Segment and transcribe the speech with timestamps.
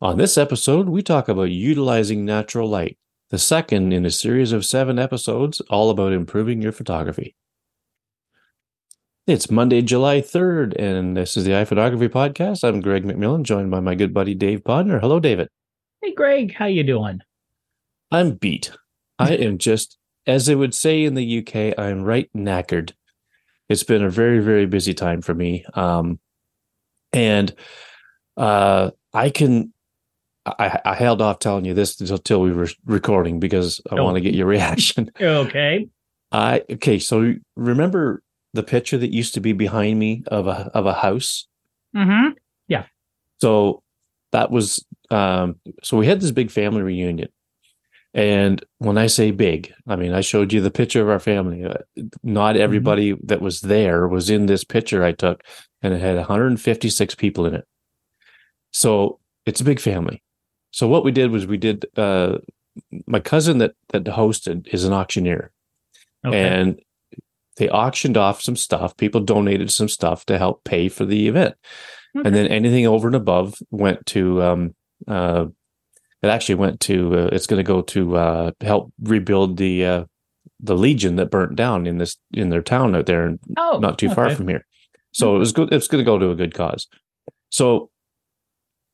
[0.00, 2.98] On this episode, we talk about utilizing natural light,
[3.30, 7.34] the second in a series of seven episodes all about improving your photography.
[9.26, 12.64] It's Monday, July 3rd, and this is the iPhoneography Podcast.
[12.64, 15.00] I'm Greg McMillan, joined by my good buddy Dave Podner.
[15.00, 15.48] Hello, David.
[16.00, 17.20] Hey, Greg, how you doing?
[18.10, 18.72] I'm beat.
[19.18, 22.92] I am just, as they would say in the UK, I'm right knackered.
[23.68, 25.64] It's been a very, very busy time for me.
[25.74, 26.20] Um,
[27.12, 27.54] and
[28.38, 29.72] uh, I can,
[30.46, 34.04] I, I held off telling you this until we were recording because I Oh.
[34.04, 35.10] want to get your reaction.
[35.20, 35.88] Okay.
[36.32, 38.22] I okay, so remember
[38.54, 41.46] the picture that used to be behind me of a of a house?
[41.96, 42.32] Mm-hmm.
[42.68, 42.84] Yeah.
[43.40, 43.82] So
[44.32, 47.28] that was um so we had this big family reunion.
[48.14, 51.64] And when I say big, I mean I showed you the picture of our family.
[51.64, 51.74] Uh,
[52.22, 55.42] Not everybody that was there was in this picture I took
[55.82, 57.64] and it had 156 people in it.
[58.72, 60.22] So it's a big family.
[60.70, 62.38] So what we did was we did uh
[63.06, 65.50] my cousin that that hosted is an auctioneer
[66.26, 66.38] Okay.
[66.48, 66.80] and
[67.56, 68.96] they auctioned off some stuff.
[68.96, 71.54] People donated some stuff to help pay for the event,
[72.16, 72.26] Okay.
[72.26, 74.42] and then anything over and above went to.
[74.42, 74.74] Um,
[75.08, 75.46] uh,
[76.22, 77.14] it actually went to.
[77.18, 80.04] Uh, it's going to go to uh, help rebuild the uh,
[80.60, 84.10] the Legion that burnt down in this in their town out there, oh, not too
[84.10, 84.64] far from here.
[85.12, 85.72] So it was good.
[85.72, 86.86] It's going to go to a good cause.
[87.50, 87.90] So.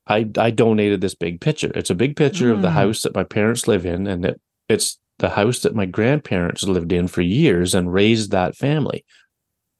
[0.07, 1.73] I, I donated this big picture.
[1.75, 2.73] It's a big picture of the Mm.
[2.73, 6.93] house that my parents live in, and it, it's the house that my grandparents lived
[6.93, 9.05] in for years and raised that family.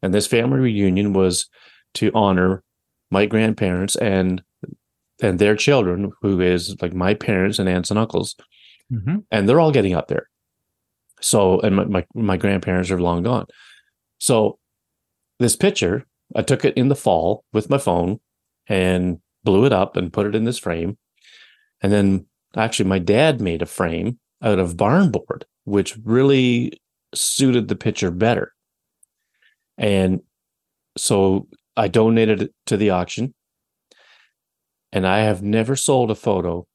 [0.03, 1.49] And this family reunion was
[1.95, 2.63] to honor
[3.11, 4.43] my grandparents and
[5.23, 8.35] and their children, who is like my parents and aunts and uncles,
[8.93, 9.25] Mhm.
[9.31, 10.29] and they're all getting up there.
[11.21, 13.47] So, and my my, my grandparents are long gone.
[14.19, 14.59] So,
[15.39, 18.21] this picture, I took it in the fall with my phone
[18.67, 20.99] and blew it up and put it in this frame.
[21.81, 26.81] And then, actually, my dad made a frame out of barn board, which really
[27.15, 28.53] suited the picture better.
[29.79, 30.21] And
[30.97, 33.35] so I donated it to the auction.
[34.93, 36.67] And I have never sold a photo.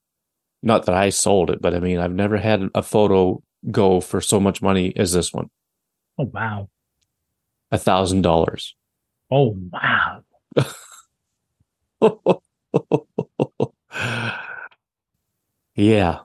[0.62, 3.42] Not that I sold it, but I mean, I've never had a photo
[3.72, 5.50] go for so much money as this one
[6.18, 6.70] Oh wow.
[7.72, 8.76] a thousand dollars.
[9.32, 10.24] Oh wow.
[15.80, 16.20] yeah.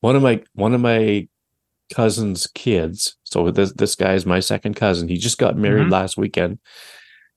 [0.00, 1.28] One of my one of my
[1.94, 3.16] cousin's kids.
[3.24, 5.08] So this this guy is my second cousin.
[5.08, 5.92] He just got married Mhm.
[5.92, 6.58] last weekend.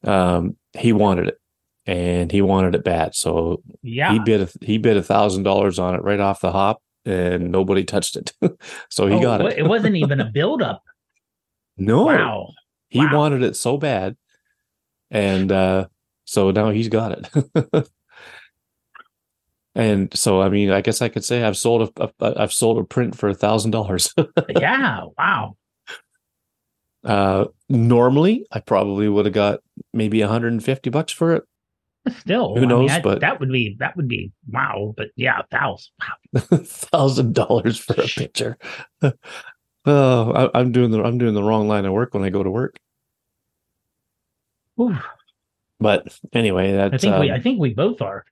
[0.03, 1.37] Um, he wanted it,
[1.85, 3.15] and he wanted it bad.
[3.15, 4.13] So Yeah.
[4.13, 7.51] he bid a, he bid a thousand dollars on it right off the hop, and
[7.51, 8.33] nobody touched it.
[8.89, 9.57] so he Oh, got it.
[9.59, 10.81] It wasn't even a buildup.
[11.77, 12.49] no, Wow.
[12.89, 13.15] he wow.
[13.17, 14.15] wanted it so bad,
[15.11, 15.87] and uh,
[16.23, 17.89] so now he's got it.
[19.75, 22.77] and so, I mean, I guess I could say I've sold a, a I've sold
[22.79, 24.13] a print for a thousand dollars.
[24.49, 25.01] yeah.
[25.17, 25.57] Wow.
[27.03, 29.59] Uh, normally, I probably would have got
[29.93, 31.43] maybe 150 bucks for it.
[32.19, 34.93] Still, Who I mean, knows, but- that would be that would be wow.
[34.95, 35.91] But yeah, thousand.
[36.33, 36.41] Wow.
[36.63, 38.57] Thousand dollars for a picture.
[39.85, 42.43] oh, I, I'm doing the I'm doing the wrong line of work when I go
[42.43, 42.77] to work.
[44.79, 44.95] Ooh,
[45.79, 48.25] But anyway, that's I think we um, I think we both are.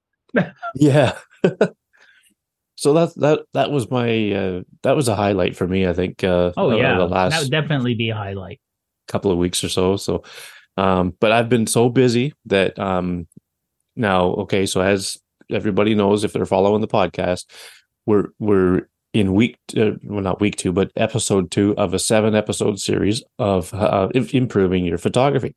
[0.75, 1.18] yeah.
[2.76, 5.88] so that that that was my uh, that was a highlight for me.
[5.88, 6.24] I think.
[6.24, 6.98] Uh, Oh yeah.
[6.98, 8.59] the last that would definitely be a highlight.
[9.08, 9.98] A couple of weeks or so.
[9.98, 10.24] So,
[10.78, 13.28] um, but I've been so busy that um,
[13.96, 14.66] now, okay.
[14.66, 15.18] So as
[15.50, 17.46] everybody knows, if they're following the podcast,
[18.06, 22.34] we're we're in week, uh, well, not week two, but episode two of a seven
[22.34, 25.56] episode series of uh, improving your photography.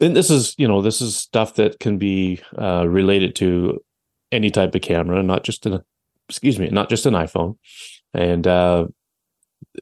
[0.00, 3.80] And this is, you know, this is stuff that can be uh, related to
[4.32, 5.80] any type of camera, not just an,
[6.28, 7.56] excuse me, not just an iPhone.
[8.14, 8.86] And uh,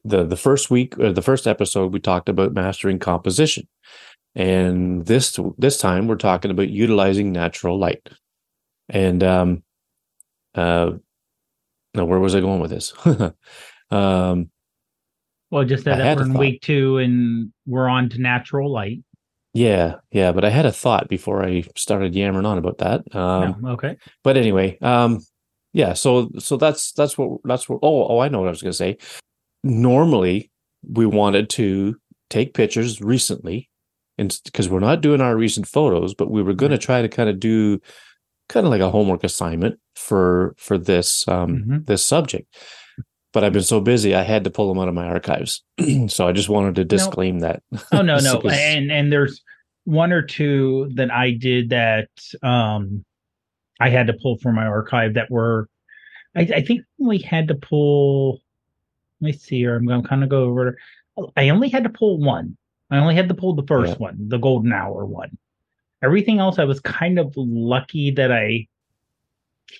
[0.03, 3.67] the the first week or the first episode we talked about mastering composition
[4.35, 8.09] and this this time we're talking about utilizing natural light
[8.89, 9.63] and um
[10.55, 10.91] uh
[11.93, 12.93] now where was i going with this
[13.91, 14.49] um
[15.51, 16.39] Well, just I that we're in thought.
[16.39, 19.03] week two and we're on to natural light.
[19.55, 23.55] Yeah yeah but i had a thought before i started yammering on about that um
[23.63, 23.97] Yeah, okay.
[24.23, 25.19] but anyway um
[25.73, 28.61] yeah so so that's that's what that's what oh oh i know what i was
[28.61, 28.97] going to say
[29.63, 30.51] normally
[30.87, 31.95] we wanted to
[32.29, 33.69] take pictures recently
[34.17, 37.09] and because we're not doing our recent photos but we were going to try to
[37.09, 37.79] kind of do
[38.49, 41.85] kind of like a homework assignment for for this um Mhm.
[41.87, 42.53] this subject
[43.33, 45.63] but i've been so busy i had to pull them out of my archives
[46.07, 48.41] so i just wanted to disclaim that Oh no, no.
[48.41, 49.41] And and there's
[49.85, 52.09] one or two that I did that
[52.43, 53.03] um
[53.79, 55.67] I had to pull from my archive that were,
[56.35, 58.39] I, I think we had to pull.
[59.19, 59.75] Let me see here.
[59.75, 60.77] I'm going to kind of go over.
[61.35, 62.55] I only had to pull one.
[62.89, 63.97] I only had to pull the first Yeah.
[63.97, 65.37] one, the golden hour one.
[66.01, 68.67] Everything else, I was kind of lucky that I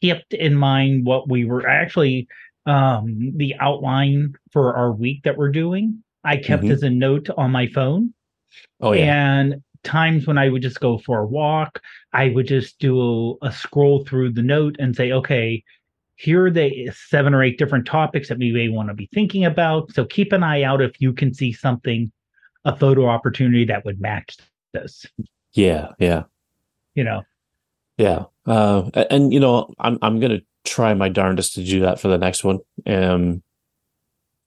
[0.01, 2.27] kept in mind what we were actually
[2.65, 6.03] um the outline for our week that we're doing.
[6.23, 6.71] I kept Mhm.
[6.71, 8.13] as a note on my phone.
[8.81, 9.39] Oh yeah.
[9.39, 11.81] And times when I would just go for a walk,
[12.13, 15.63] I would just do a, a scroll through the note and say, okay,
[16.17, 19.45] here are the seven or eight different topics that we may want to be thinking
[19.45, 19.91] about.
[19.93, 22.11] So keep an eye out if you can see something,
[22.65, 24.37] a photo opportunity that would match
[24.73, 25.05] this,
[25.53, 25.89] Yeah.
[25.99, 26.23] Yeah.
[26.95, 27.23] you know.
[27.97, 28.25] Yeah.
[28.45, 32.17] Uh, and you know, I'm I'm gonna try my darndest to do that for the
[32.17, 32.59] next one.
[32.85, 33.41] Um,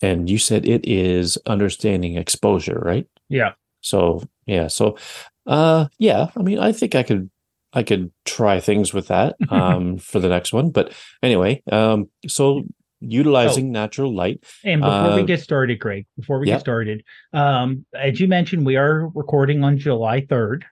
[0.03, 3.07] and you said it is understanding exposure, right?
[3.29, 3.53] Yeah.
[3.81, 4.67] So yeah.
[4.67, 4.97] So,
[5.47, 6.29] uh, yeah.
[6.37, 7.31] I mean, I think I could
[7.73, 10.71] I could try things with that um for the next one.
[10.71, 10.93] But
[11.23, 12.65] anyway, um, so
[13.01, 14.43] utilizing natural light.
[14.65, 18.67] And before we Uh, get started, Greg, before we get started, um, as you mentioned,
[18.67, 20.65] we are recording on July 3rd.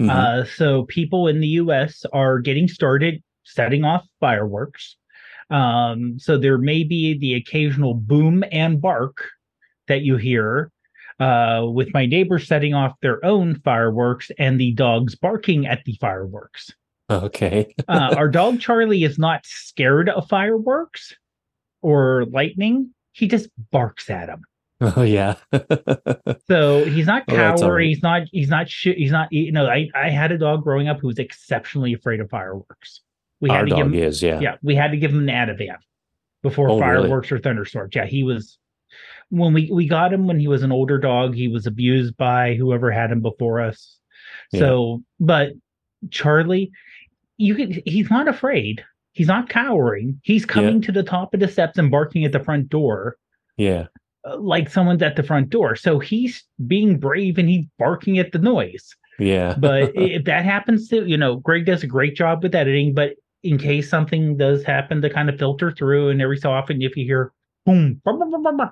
[0.00, 0.10] Mhm.
[0.10, 2.04] Uh, so people in the U.S.
[2.12, 4.96] are getting started setting off fireworks.
[5.50, 9.28] Um, so there may be the occasional boom and bark
[9.88, 10.70] that you hear
[11.20, 15.96] uh, with my neighbors setting off their own fireworks and the dogs barking at the
[16.00, 16.70] fireworks.
[17.10, 17.74] okay.
[17.88, 21.14] Uh, our dog Charlie is not scared of fireworks
[21.82, 22.90] or lightning.
[23.12, 24.42] He just barks at them.
[24.80, 25.36] oh yeah.
[26.48, 27.74] So he's not Oh, all coward.
[27.76, 27.86] right.
[27.86, 28.22] He's not.
[28.32, 28.68] He's not.
[28.68, 29.32] Sh- he's not.
[29.32, 33.00] You know, I I had a dog growing up who was exceptionally afraid of fireworks.
[33.40, 34.02] We Our had to give dog him.
[34.02, 34.40] is yeah.
[34.40, 35.76] Yeah, we had to give him an Ativan
[36.42, 37.02] before Oh, really?
[37.02, 37.94] fireworks or thunderstorms.
[37.94, 38.58] Yeah, he was.
[39.30, 42.54] When we we got him when he was an older dog, he was abused by
[42.54, 43.98] whoever had him before us.
[44.54, 45.52] So, but
[46.10, 46.70] Charlie,
[47.36, 47.80] you can.
[47.86, 48.84] He's not afraid.
[49.12, 50.20] He's not cowering.
[50.22, 53.16] He's coming to the top of the steps and barking at the front door
[53.56, 53.86] Yeah.
[54.28, 55.76] uh, like someone's at the front door.
[55.76, 58.94] So he's being brave and he's barking at the noise.
[59.20, 59.54] Yeah.
[59.58, 63.12] But if that happens to, you know, Greg does a great job with editing, but
[63.44, 66.96] in case something does happen to kind of filter through and every so often if
[66.96, 67.32] you hear
[67.66, 68.70] boom, bah, bah, bah,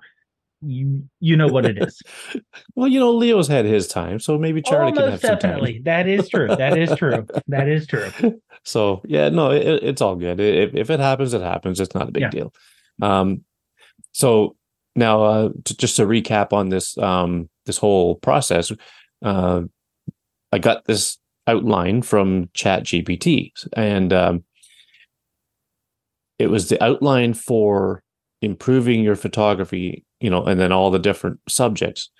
[0.62, 2.00] you you know what it is.
[2.74, 5.50] well, you know, Leo's had his time, so maybe Charlie can have Almost some time.
[5.50, 5.80] definitely.
[5.84, 6.48] That is true.
[6.48, 7.26] That is true.
[7.48, 8.10] That is true.
[8.64, 10.38] So yeah, no, it, it's all good.
[10.38, 11.80] If if it happens, it happens.
[11.80, 12.30] It's not a big Yeah.
[12.30, 12.54] deal.
[13.00, 13.42] Um,
[14.12, 14.54] so
[14.94, 18.70] now, uh, to, just to recap on this, um, this whole process,
[19.24, 19.62] uh,
[20.52, 21.18] I got this
[21.48, 24.44] outline from Chat GPT, and um,
[26.38, 28.02] it was the outline for
[28.42, 32.10] improving your photography, you know, and then all the different subjects.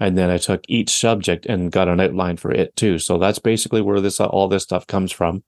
[0.00, 2.98] And then I took each subject and got an outline for it too.
[2.98, 5.44] So that's basically where this all this stuff comes from.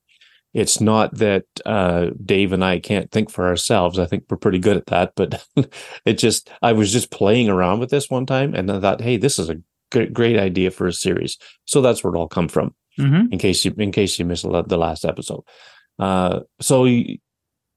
[0.52, 3.98] It's not that uh, Dave and I can't think for ourselves.
[3.98, 5.12] I think we're pretty good at that.
[5.16, 5.44] But
[6.04, 9.16] it just I was just playing around with this one time, and I thought, hey,
[9.16, 9.56] this is a
[9.90, 11.36] great, great idea for a series.
[11.64, 13.32] So that's where it all come from Mhm.
[13.32, 15.42] in case you in case you missed the last episode.
[15.98, 16.86] Uh, so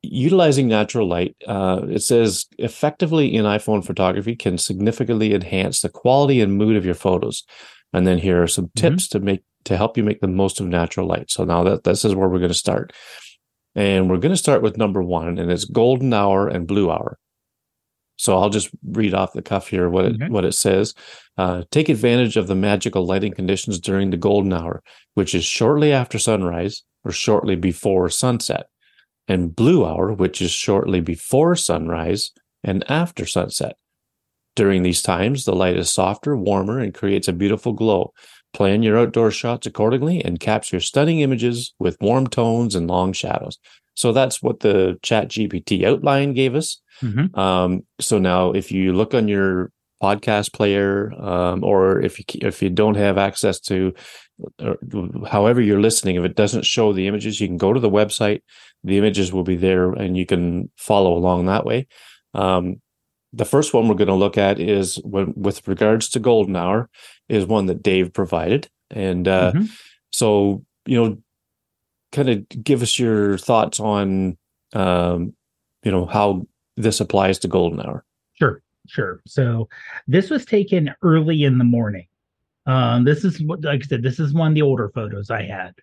[0.03, 6.41] utilizing natural light, uh, it says effectively in iPhone photography can significantly enhance the quality
[6.41, 7.44] and mood of your photos.
[7.94, 10.67] And then here are some tips to make to help you make the most of
[10.67, 11.29] natural light.
[11.29, 12.94] So now that this is where we're going to start,
[13.75, 17.17] and we're going to start with number one, and it's golden hour and blue hour.
[18.17, 20.27] So I'll just read off the cuff here what it Okay.
[20.29, 20.93] what it says.
[21.38, 24.81] Uh, take advantage of the magical lighting conditions during the golden hour,
[25.13, 28.67] which is shortly after sunrise or shortly before sunset,
[29.27, 32.31] and blue hour, which is shortly before sunrise
[32.63, 33.75] and after sunset.
[34.55, 38.12] During these times, the light is softer, warmer, and creates a beautiful glow.
[38.53, 43.60] Plan your outdoor shots accordingly and capture stunning images with warm tones and long shadows.
[43.93, 46.81] So that's what the Chat GPT outline gave us.
[47.03, 47.38] Mhm.
[47.38, 52.62] Um, so now, if you look on your podcast player, um, or if you if
[52.62, 53.93] you don't have access to,
[54.60, 54.77] or
[55.27, 58.41] however you're listening, if it doesn't show the images, you can go to the website.
[58.88, 61.88] The images will be there, and you can follow along that way.
[62.34, 62.82] Um,
[63.34, 66.89] the first one we're going to look at is when, with regards to golden hour,
[67.27, 69.70] is one that Dave provided, and uh, Mhm.
[70.12, 71.17] so you know,
[72.13, 74.38] kind of give us your thoughts on,
[74.72, 75.34] um,
[75.84, 78.06] you know, how this applies to golden hour.
[78.36, 79.20] Sure, sure.
[79.27, 79.67] So
[80.08, 82.08] this was taken early in the morning.
[82.67, 85.44] Um, this is what, like I said, this is one of the older photos I
[85.44, 85.74] had.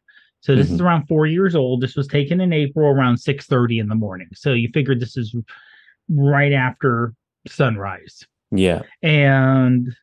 [0.45, 0.85] So this is Mhm.
[0.85, 1.81] around four years old.
[1.81, 4.29] This was taken in April around six thirty in the morning.
[4.35, 5.35] So you figured this is
[6.11, 7.15] right after
[7.49, 8.83] sunrise, Yeah.
[9.03, 9.97] and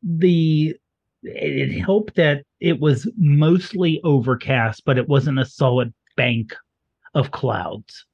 [0.00, 0.76] the
[1.24, 6.54] it helped that it was mostly overcast, but it wasn't a solid bank
[7.14, 8.06] of clouds.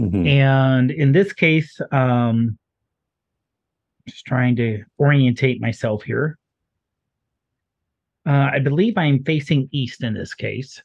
[0.00, 0.26] Mhm.
[0.26, 2.58] And in this case, um,
[4.08, 6.38] just trying to orientate myself here.
[8.26, 10.82] Uh, I believe I'm facing east in this case,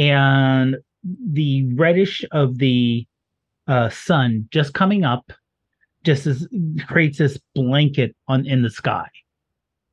[0.00, 0.78] and
[1.30, 3.06] the reddish of the
[3.66, 5.30] uh, sun just coming up
[6.04, 6.48] just is,
[6.86, 9.06] creates this blanket on in the sky.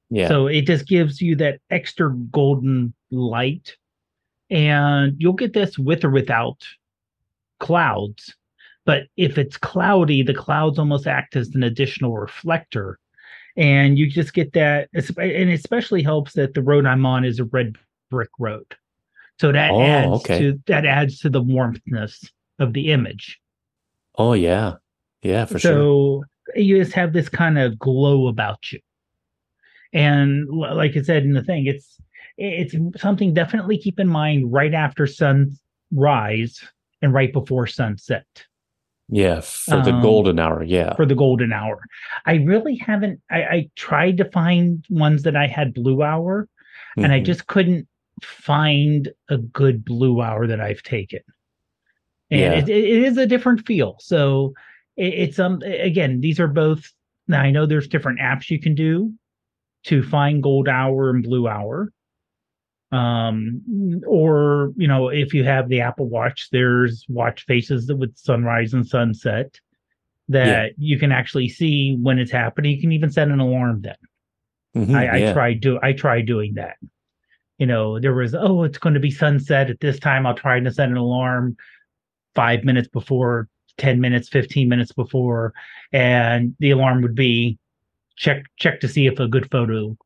[0.09, 0.29] yeah.
[0.29, 3.75] So it just gives you that extra golden light.
[4.49, 6.65] And you'll get this with or without
[7.59, 8.33] clouds.
[8.85, 12.97] But if it's cloudy, the clouds almost act as an additional reflector.
[13.57, 14.87] And you just get that.
[14.93, 17.75] And it especially helps that the road I'm on is a red
[18.09, 18.73] brick road.
[19.39, 20.39] So that Oh, adds okay.
[20.39, 22.29] to that adds to the warmthness
[22.59, 23.39] of the image.
[24.17, 24.75] oh yeah.
[25.21, 25.71] Yeah, for sure.
[25.71, 26.23] so
[26.55, 28.79] you just have this kind of glow about you
[29.93, 31.97] and like i said in the thing it's
[32.37, 36.63] it's something definitely keep in mind right after sunrise
[37.01, 38.25] and right before sunset
[39.09, 40.63] Yeah, for the Um, golden hour.
[40.63, 40.95] Yeah.
[40.95, 41.79] for the golden hour
[42.25, 46.47] i really haven't i, I tried to find ones that i had blue hour
[46.97, 47.25] and i Mhm.
[47.25, 47.87] just couldn't
[48.23, 51.19] find a good blue hour that i've taken
[52.31, 52.59] and Yeah.
[52.59, 54.53] it, it is a different feel so
[54.95, 56.91] it, it's um again these are both
[57.27, 59.13] now i know there's different apps you can do
[59.83, 61.91] to find gold hour and blue hour
[62.91, 63.61] um
[64.07, 68.73] or you know if you have the apple watch there's watch faces that with sunrise
[68.73, 69.59] and sunset
[70.29, 73.95] that you can actually see when it's happening you can even set an alarm then
[74.75, 75.33] Mhm, I, I yeah.
[75.33, 76.75] tried do I tried doing that.
[77.57, 80.25] You know, there was oh, it's going to be sunset at this time.
[80.25, 81.57] I'll try to set an alarm
[82.35, 83.47] five minutes before,
[83.77, 85.53] ten minutes, fifteen minutes before,
[85.91, 87.57] and the alarm would be
[88.15, 89.97] check check to see if a good photo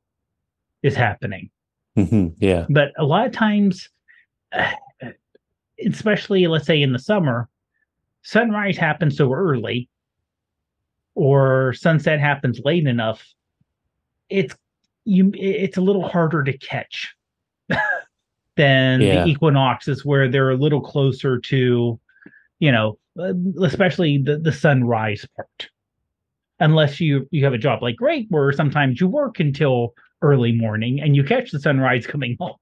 [0.81, 1.49] is happening.
[1.97, 2.65] Mhm, yeah.
[2.69, 3.89] But a lot of times,
[5.85, 7.49] especially let's say in the summer,
[8.21, 9.89] sunrise happens so early,
[11.15, 13.25] or sunset happens late enough.
[14.29, 14.55] It's
[15.03, 15.33] you.
[15.35, 17.13] It's a little harder to catch
[18.57, 19.23] than Yeah.
[19.23, 21.99] the equinoxes, where they're a little closer to,
[22.59, 25.69] you know, uh, especially the the sunrise part.
[26.59, 31.01] Unless you you have a job like Greg, where sometimes you work until early morning
[31.01, 32.55] and you catch the sunrise coming home.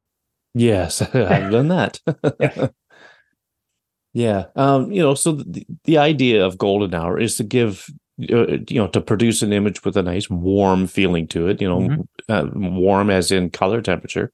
[0.53, 1.99] Yes, I've done that.
[2.39, 2.67] Yeah.
[4.13, 4.45] yeah.
[4.55, 7.87] Um, you know, so the, the idea of golden hour is to give
[8.31, 11.67] uh, you know to produce an image with a nice warm feeling to it, you
[11.67, 12.07] know, Mhm.
[12.29, 14.31] uh, warm as in color temperature.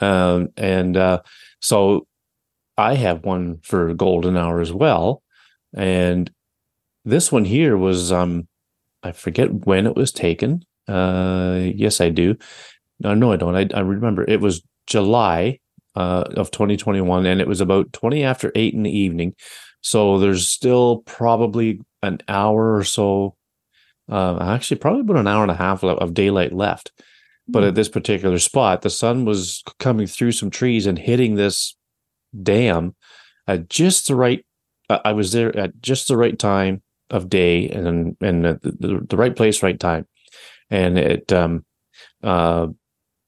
[0.00, 1.20] Um and uh
[1.60, 2.06] so
[2.76, 5.22] I have one for golden hour as well.
[5.74, 6.30] And
[7.04, 8.48] this one here was um
[9.02, 10.64] I forget when it was taken.
[10.88, 12.36] Uh yes I do.
[13.00, 13.56] No, no, I don't.
[13.56, 15.58] I, I remember it was July
[15.96, 19.34] uh, of 2021, and it was about 20 after eight in the evening.
[19.80, 23.36] So there's still probably an hour or so,
[24.10, 26.92] uh, actually, probably about an hour and a half of, of daylight left.
[27.52, 31.76] But at this particular spot, the sun was coming through some trees and hitting this
[32.42, 32.94] dam
[33.46, 34.44] at just the right.
[34.88, 39.06] I I was there at just the right time of day and and the, the,
[39.08, 40.06] the right place, right time,
[40.70, 41.64] and it um
[42.22, 42.66] uh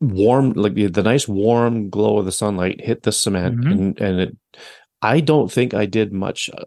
[0.00, 3.70] warm like the, the nice warm glow of the sunlight hit the cement Mhm.
[3.70, 4.36] and and it
[5.00, 6.64] i don't think i did much uh,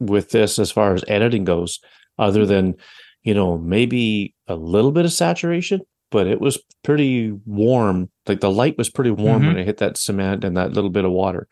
[0.00, 1.80] with this as far as editing goes
[2.18, 2.74] other than
[3.22, 5.80] you know maybe a little bit of saturation
[6.14, 9.96] but it was pretty warm like the light was pretty warm when it hit that
[9.98, 11.46] cement and that little bit of water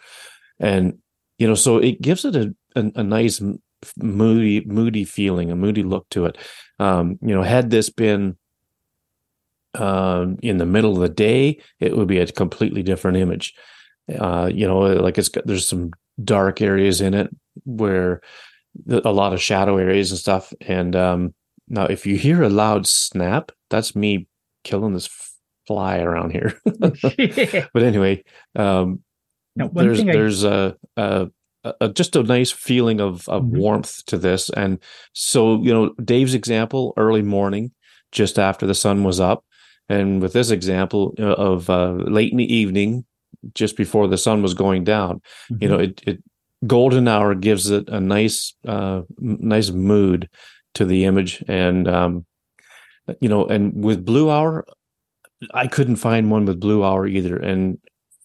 [0.60, 0.84] and
[1.38, 3.42] you know so it gives it a a, a nice
[3.96, 6.38] moody moody feeling a moody look to it
[6.78, 8.36] um you know had this been
[9.74, 13.54] um, in the middle of the day, it would be a completely different image.
[14.18, 15.92] Uh, you know, like it's got, there's some
[16.22, 17.30] dark areas in it
[17.64, 18.20] where
[18.84, 20.52] the- a lot of shadow areas and stuff.
[20.60, 21.34] And um,
[21.68, 24.28] now, if you hear a loud snap, that's me
[24.64, 25.08] killing this
[25.66, 26.58] fly around here.
[27.74, 28.22] but anyway,
[28.56, 29.00] um,
[29.56, 31.28] Now, there's I- there's a, a,
[31.80, 33.58] a just a nice feeling of of Mhm.
[33.58, 34.78] warmth to this, and
[35.12, 37.70] so you know Dave's example, early morning,
[38.10, 39.44] just after the sun was up,
[39.88, 43.04] and with this example uh, of uh, late in the evening,
[43.54, 45.20] just before the sun was going down,
[45.60, 46.22] you know it, it
[46.66, 50.28] golden hour gives it a nice uh nice mood
[50.74, 52.24] to the image and um
[53.20, 54.64] you know and with blue hour
[55.54, 57.78] i couldn't find one with blue hour either and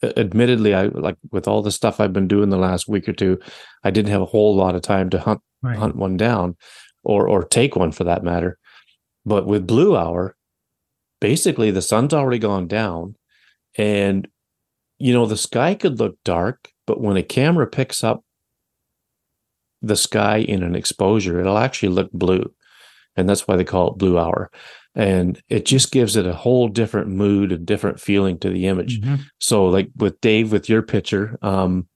[0.03, 3.13] uh, admittedly i like with all the stuff i've been doing the last week or
[3.13, 3.39] two
[3.83, 5.75] i didn't have a whole lot of time to hunt Right.
[5.75, 6.55] hunt one down
[7.03, 8.59] or or take one for that matter
[9.25, 10.35] but with blue hour
[11.19, 13.15] basically the sun's already gone down
[13.75, 14.27] and
[14.99, 18.23] you know the sky could look dark but when a camera picks up
[19.81, 22.51] the sky in an exposure, it'll actually look blue.
[23.17, 24.49] And that's why they call it blue hour.
[24.95, 29.01] And it just gives it a whole different mood and different feeling to the image.
[29.01, 29.21] Mhm.
[29.39, 31.87] So, like with Dave, with your picture, um,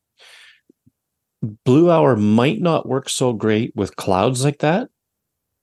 [1.66, 4.90] blue hour might not work so great with clouds like that,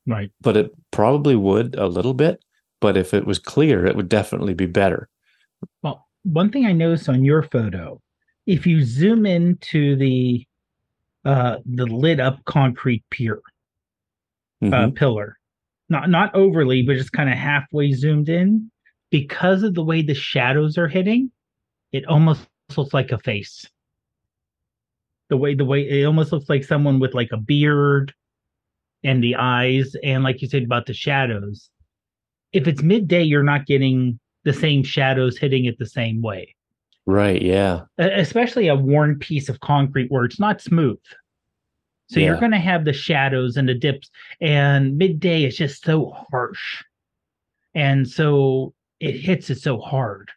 [0.06, 0.30] Right.
[0.40, 2.42] but it probably would a little bit.
[2.80, 5.08] But if it was clear, it would definitely be better.
[5.82, 8.00] Well, one thing I noticed on your photo,
[8.46, 10.44] if you zoom into the
[11.24, 13.40] uh the lit up concrete pier
[14.62, 14.94] uh Mhm.
[14.96, 15.37] pillar,
[15.88, 18.70] not not overly, but just kind of halfway zoomed in,
[19.10, 21.30] because of the way the shadows are hitting,
[21.92, 23.66] it almost looks like a face.
[25.30, 28.14] The way the way it almost looks like someone with like a beard
[29.04, 31.70] and the eyes, and like you said about the shadows.
[32.52, 36.54] If it's midday, you're not getting the same shadows hitting it the same way.
[37.04, 37.42] Right.
[37.42, 37.82] Yeah.
[37.98, 40.98] Especially a worn piece of concrete where it's not smooth.
[42.08, 44.10] So you're going to have the shadows and the dips,
[44.40, 46.82] and midday is just so harsh,
[47.74, 50.30] and so it hits it so hard.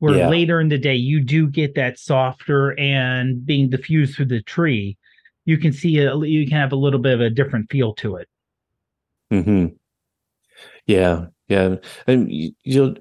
[0.00, 0.28] Where Yeah.
[0.30, 4.96] later in the day you do get that softer and being diffused through the tree,
[5.44, 8.16] you can see a, you can have a little bit of a different feel to
[8.16, 8.28] it.
[9.30, 9.76] hmm
[10.86, 12.94] Yeah, yeah, and you know,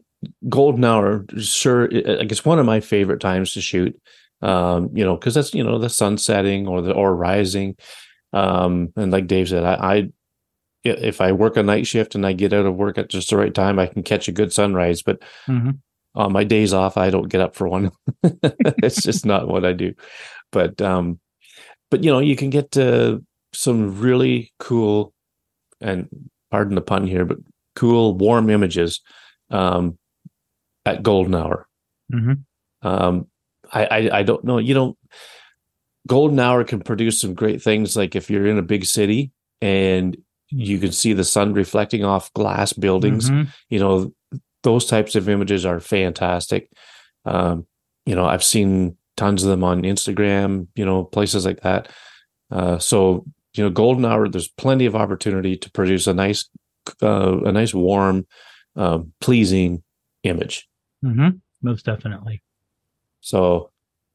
[0.50, 1.89] golden hour, sure.
[2.19, 4.00] I guess one of my favorite times to shoot.
[4.43, 7.75] Um, you know, because that's you know the sun setting or the or rising.
[8.33, 10.09] Um, and like Dave said, I, I
[10.83, 13.38] if I work a night shift and I get out of work at just the
[13.38, 15.01] right time, I can catch a good sunrise.
[15.01, 15.79] But Mhm.
[16.13, 17.91] on my days off, I don't get up for one.
[18.23, 19.93] it's just not what I do.
[20.51, 21.19] But um,
[21.89, 23.19] but you know, you can get uh,
[23.53, 25.13] some really cool,
[25.79, 26.09] and
[26.51, 27.38] pardon the pun here, but
[27.77, 29.00] cool warm images
[29.51, 29.97] um,
[30.85, 31.65] at golden hour.
[32.13, 32.43] Mhm.
[32.81, 33.27] Um,
[33.74, 34.58] I, I I don't know.
[34.60, 34.98] You know,
[36.08, 37.96] golden hour can produce some great things.
[37.96, 40.18] Like if you're in a big city and
[40.50, 43.47] you can see the sun reflecting off glass buildings Mhm.
[43.69, 44.13] you know
[44.62, 46.69] those types of images are fantastic
[47.26, 47.65] um
[48.06, 51.88] you know i've seen tons of them on instagram you know places like that
[52.52, 56.47] uh so you know golden hour there's plenty of opportunity to produce a nice
[57.02, 58.28] uh, a nice warm
[58.76, 59.82] um pleasing
[60.24, 60.67] image
[61.04, 61.41] Mhm.
[61.63, 62.43] Most definitely.
[63.21, 63.71] so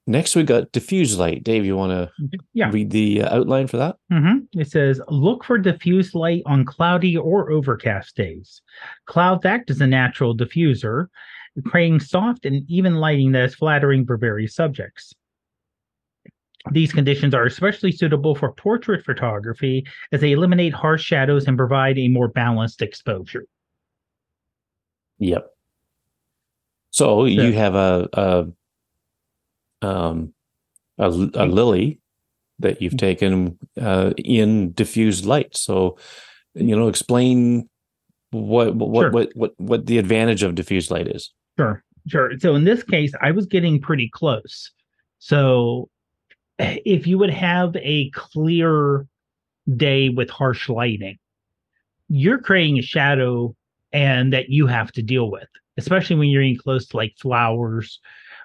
[0.08, 2.10] next we got diffuse light dave you want to
[2.54, 2.70] Yeah.
[2.72, 7.16] read the uh, outline for that hmm It says, look for diffuse light on cloudy
[7.16, 8.62] or overcast days.
[9.06, 11.06] Clouds act as a natural diffuser,
[11.66, 15.12] creating soft and even lighting that is flattering for various subjects.
[16.72, 21.98] These conditions are especially suitable for portrait photography as they eliminate harsh shadows and provide
[21.98, 23.44] a more balanced exposure.
[25.18, 25.46] Yep.
[26.90, 27.44] So Yeah.
[27.44, 28.46] you have a a
[29.82, 30.32] um
[30.98, 32.00] a, a lily
[32.58, 35.56] that you've taken uh, in diffused light.
[35.56, 35.96] So
[36.54, 37.68] you know, explain
[38.30, 39.10] what what Sure.
[39.10, 41.32] what what what the advantage of diffused light is.
[41.58, 42.32] Sure, sure.
[42.38, 44.70] So in this case, I was getting pretty close.
[45.18, 45.88] So
[46.58, 49.06] if you would have a clear
[49.76, 51.18] day with harsh lighting,
[52.08, 53.54] you're creating a shadow
[53.92, 58.00] and that you have to deal with, especially when you're in close to like flowers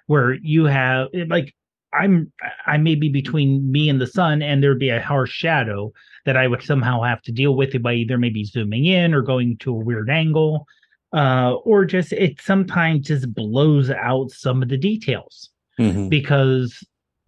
[0.08, 1.54] where you have like
[1.94, 2.32] I'm
[2.66, 5.92] I may be between me and the sun and there'd be a harsh shadow
[6.26, 9.22] that I would somehow have to deal with it by either maybe zooming in or
[9.22, 10.66] going to a weird angle
[11.14, 16.10] uh, or just it sometimes just blows out some of the details Mhm.
[16.10, 16.84] because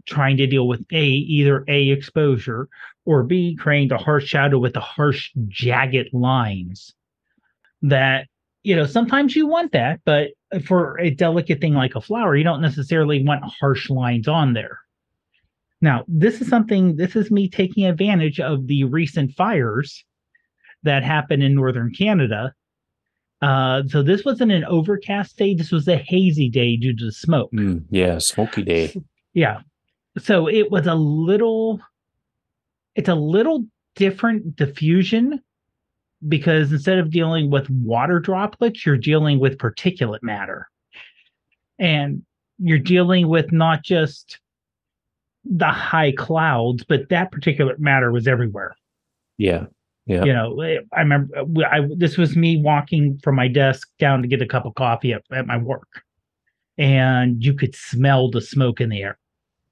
[0.05, 2.67] trying to deal with a either a exposure
[3.05, 6.93] or b creating a harsh shadow with the harsh jagged lines
[7.81, 8.27] that
[8.63, 10.29] you know sometimes you want that but
[10.63, 14.79] for a delicate thing like a flower you don't necessarily want harsh lines on there
[15.81, 20.03] now this is something this is me taking advantage of the recent fires
[20.83, 22.53] that happened in northern canada
[23.41, 25.53] uh, so this wasn't an overcast day.
[25.53, 27.51] This was a hazy day due to the smoke.
[27.51, 28.95] Mm, yeah, smoky day.
[29.33, 29.59] Yeah.
[30.17, 31.81] So it was a little,
[32.95, 33.65] it's a little
[33.95, 35.41] different diffusion
[36.27, 40.67] because instead of dealing with water droplets, you're dealing with particulate matter.
[41.79, 42.23] And
[42.57, 44.39] you're dealing with not just
[45.43, 48.75] the high clouds, but that particulate matter was everywhere
[49.37, 49.65] Yeah.
[50.07, 50.23] Yeah.
[50.23, 54.21] you know eh, i remember uh, I, this was me walking from my desk down
[54.21, 56.03] to get a cup of coffee at, at my work
[56.77, 59.17] and you could smell the smoke in the air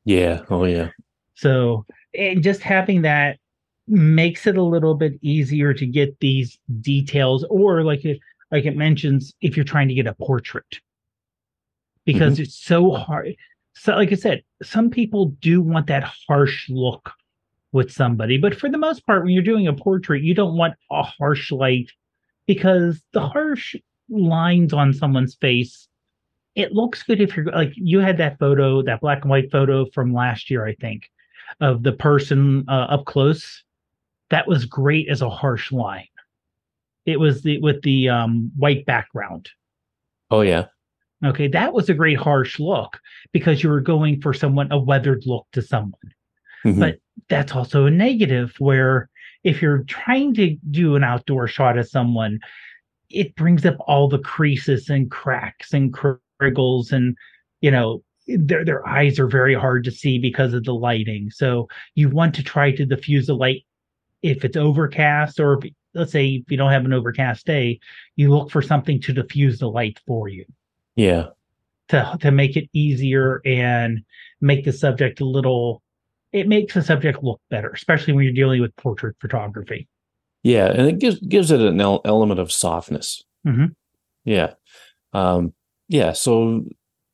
[0.05, 0.41] Yeah.
[0.49, 0.89] Oh yeah.
[1.35, 1.85] so
[2.17, 3.37] and just having that
[3.87, 8.19] makes it a little bit easier to get these details or like it
[8.51, 10.79] like it mentions if you're trying to get a portrait
[12.05, 13.35] because it's so hard
[13.73, 17.11] so like i said some people do want that harsh look
[17.73, 18.37] with somebody.
[18.37, 21.51] But for the most part, when you're doing a portrait, you don't want a harsh
[21.51, 21.91] light
[22.45, 23.75] because the harsh
[24.09, 25.89] lines on someone's face,
[26.55, 29.85] it looks good if you're like you had that photo, that black and white photo
[29.91, 31.09] from last year, I think,
[31.59, 33.63] of the person uh, up close.
[34.29, 36.07] That was great as a harsh line.
[37.05, 39.49] It was the with the um, white background.
[40.31, 40.65] Oh yeah.
[41.23, 42.99] Okay, that was a great harsh look
[43.31, 46.13] because you were going for someone a weathered look to someone.
[46.65, 46.79] Mm-hmm.
[46.79, 49.09] But that's also a negative where
[49.43, 52.39] if you're trying to do an outdoor shot of someone,
[53.09, 57.15] it brings up all the creases and cracks and criggles and
[57.61, 61.29] you know their their eyes are very hard to see because of the lighting.
[61.31, 63.65] So you want to try to diffuse the light
[64.23, 67.79] if it's overcast or if, let's say if you don't have an overcast day,
[68.15, 70.45] you look for something to diffuse the light for you.
[70.95, 71.27] Yeah.
[71.89, 74.03] To to make it easier and
[74.41, 75.83] make the subject a little
[76.31, 79.87] it makes the subject look better, especially when you're dealing with portrait photography.
[80.41, 83.23] Yeah, and it gives gives it an element of softness.
[83.47, 83.67] Mm-hmm.
[84.25, 84.53] Yeah,
[85.13, 85.53] um,
[85.87, 86.13] yeah.
[86.13, 86.65] So,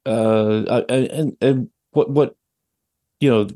[0.06, 2.36] uh, and and what what
[3.20, 3.48] you know,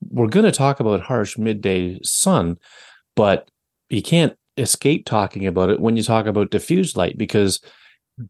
[0.00, 2.56] we're going to talk about harsh midday sun,
[3.16, 3.50] but
[3.88, 7.60] you can't escape talking about it when you talk about diffused light because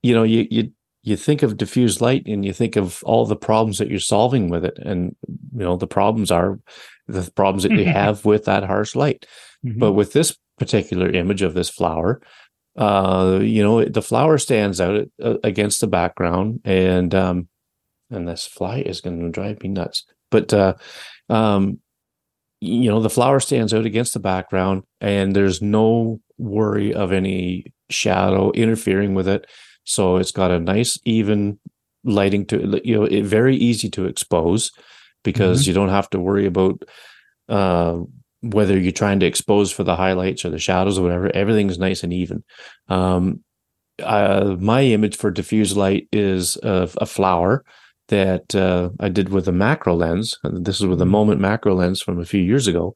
[0.02, 0.70] you know you you
[1.02, 4.50] you think of diffused light and you think of all the problems that you're solving
[4.50, 4.78] with it.
[4.84, 6.58] And you know the problems are
[7.06, 9.26] the problems that you have with that harsh light.
[9.66, 9.80] Mm-hmm.
[9.80, 12.22] but with this particular image of this flower
[12.76, 17.48] uh you know the flower stands out uh, against the background and um
[18.08, 20.04] and this fly is going to drive me nuts.
[20.30, 20.74] But uh
[21.28, 21.78] um
[22.60, 27.72] you know the flower stands out against the background and there's no worry of any
[27.90, 29.46] shadow interfering with it
[29.84, 31.58] so it's got a nice even
[32.04, 34.70] lighting to you know it, very easy to expose
[35.24, 35.68] because mm-hmm.
[35.68, 36.82] you don't have to worry about
[37.48, 37.98] uh,
[38.40, 41.34] whether you're trying to expose for the highlights or the shadows or whatever.
[41.34, 42.44] Everything's nice and even.
[42.88, 43.42] Um,
[44.02, 47.64] uh, my image for diffuse light is a, a flower
[48.08, 50.36] that uh, I did with a macro lens.
[50.42, 51.12] This is with a mm-hmm.
[51.12, 52.94] moment macro lens from a few years ago,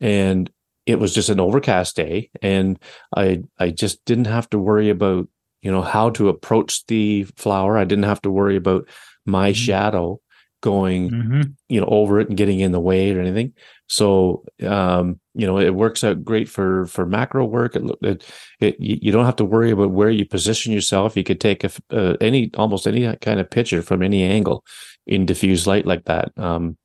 [0.00, 0.50] and
[0.86, 2.78] it was just an overcast day, and
[3.16, 5.28] I I just didn't have to worry about
[5.62, 8.86] you know how to approach the flower i didn't have to worry about
[9.24, 9.54] my mm-hmm.
[9.54, 10.20] shadow
[10.62, 11.42] going mm-hmm.
[11.68, 13.52] you know over it and getting in the way or anything.
[13.88, 17.76] So um you know it works out great for for macro work.
[17.76, 18.24] It, it,
[18.60, 21.16] it you don't have to worry about where you position yourself.
[21.16, 24.64] You could take a, uh, any almost any kind of picture from any angle
[25.06, 26.32] in diffuse light like that.
[26.38, 26.78] Um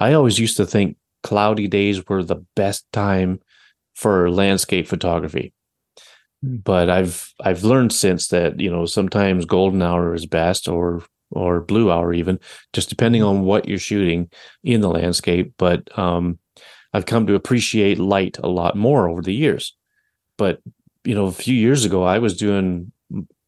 [0.00, 3.40] i always used to think cloudy days were the best time
[3.94, 5.52] for landscape photography.
[6.42, 11.60] But I've I've learned since that you know sometimes golden hour is best or or
[11.60, 12.38] blue hour even
[12.72, 14.30] just depending on what you're shooting
[14.62, 15.52] in the landscape.
[15.58, 16.38] But um
[16.92, 19.76] I've come to appreciate light a lot more over the years.
[20.36, 20.60] But
[21.04, 22.92] you know a few years ago I was doing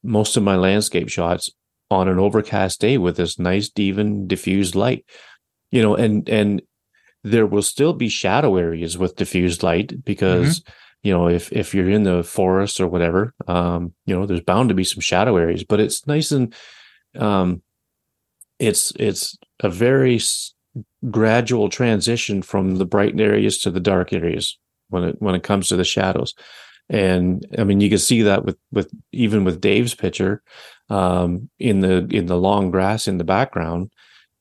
[0.03, 1.51] most of my landscape shots
[1.91, 5.05] on an overcast day with this nice even diffused light.
[5.71, 6.63] You know and and
[7.23, 10.73] there will still be shadow areas with diffused light because mm-hmm.
[11.03, 14.69] you know, if if you're in the forest or whatever, um, you know, there's bound
[14.71, 16.55] to be some shadow areas, but it's nice and
[17.17, 17.63] um,
[18.61, 20.55] it's it's a very s-
[21.11, 24.59] gradual transition from the bright areas to the dark areas
[24.91, 26.35] when it when it comes to the shadows.
[26.89, 30.43] And I mean, you can see that with with even with Dave's picture
[30.89, 33.91] um, in the in the long grass in the background.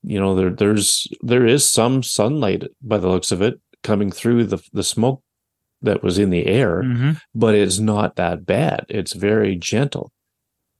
[0.03, 4.45] You know, there there's there is some sunlight by the looks of it coming through
[4.45, 5.23] the the smoke
[5.81, 7.11] that was in the air, mm-hmm.
[7.33, 8.85] but it's not that bad.
[8.89, 10.11] It's very gentle.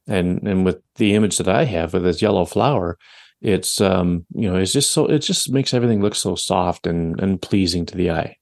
[0.08, 2.98] And and with the image that I have with this yellow flower,
[3.42, 7.20] it's um, you know, it's just so it just makes everything look so soft and
[7.20, 8.38] and pleasing to the eye.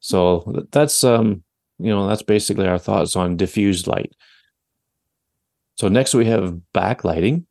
[0.00, 1.42] So that's um,
[1.78, 4.12] you know, that's basically our thoughts on diffused light.
[5.78, 7.46] So next we have backlighting.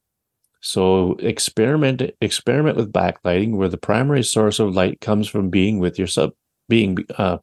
[0.62, 5.98] So experiment experiment with backlighting where the primary source of light comes from being with
[5.98, 6.32] your sub
[6.70, 7.40] being uh,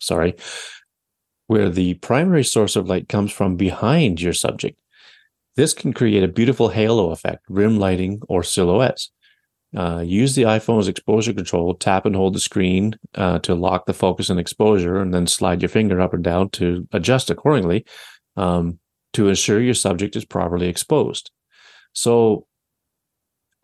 [0.00, 0.34] sorry,
[1.46, 4.78] where the primary source of light comes from behind your subject.
[5.56, 9.10] This can create a beautiful halo effect, rim lighting, or silhouettes.
[9.76, 13.94] Uh, use the iPhone's exposure control, tap and hold the screen uh, to lock the
[13.94, 17.84] focus and exposure, and then slide your finger up or down to adjust accordingly
[18.36, 18.78] um,
[19.12, 21.30] to ensure your subject is properly exposed.
[21.92, 22.46] So,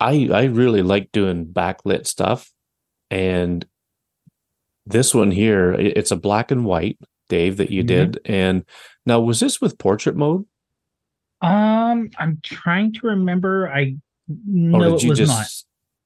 [0.00, 2.50] I I really like doing backlit stuff,
[3.10, 3.64] and
[4.84, 8.10] this one here, it's a black and white, Dave, that you mm-hmm.
[8.12, 8.20] did.
[8.24, 8.64] And
[9.06, 10.44] now, was this with portrait mode?
[11.42, 13.68] Um, I'm trying to remember.
[13.68, 13.96] I
[14.46, 15.46] know it was just, not.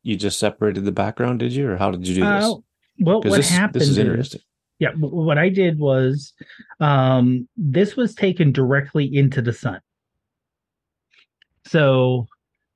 [0.03, 2.55] You just separated the background, did you, or how did you do uh, this?
[2.99, 4.41] Well, what this, happened this is is- interesting.
[4.79, 6.35] Yeah, what I did was
[6.81, 9.81] um this was taken directly into the sun.
[11.67, 12.27] So,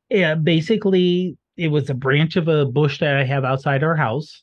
[0.08, 4.42] yeah, basically it was a branch of a bush that I have outside our house.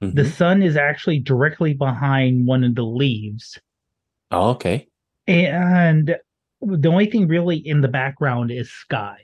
[0.00, 0.32] The Mhm.
[0.32, 3.60] sun is actually directly behind one of the leaves.
[4.32, 4.88] Oh, okay.
[5.28, 6.16] And
[6.62, 9.18] the only thing really in the background is sky.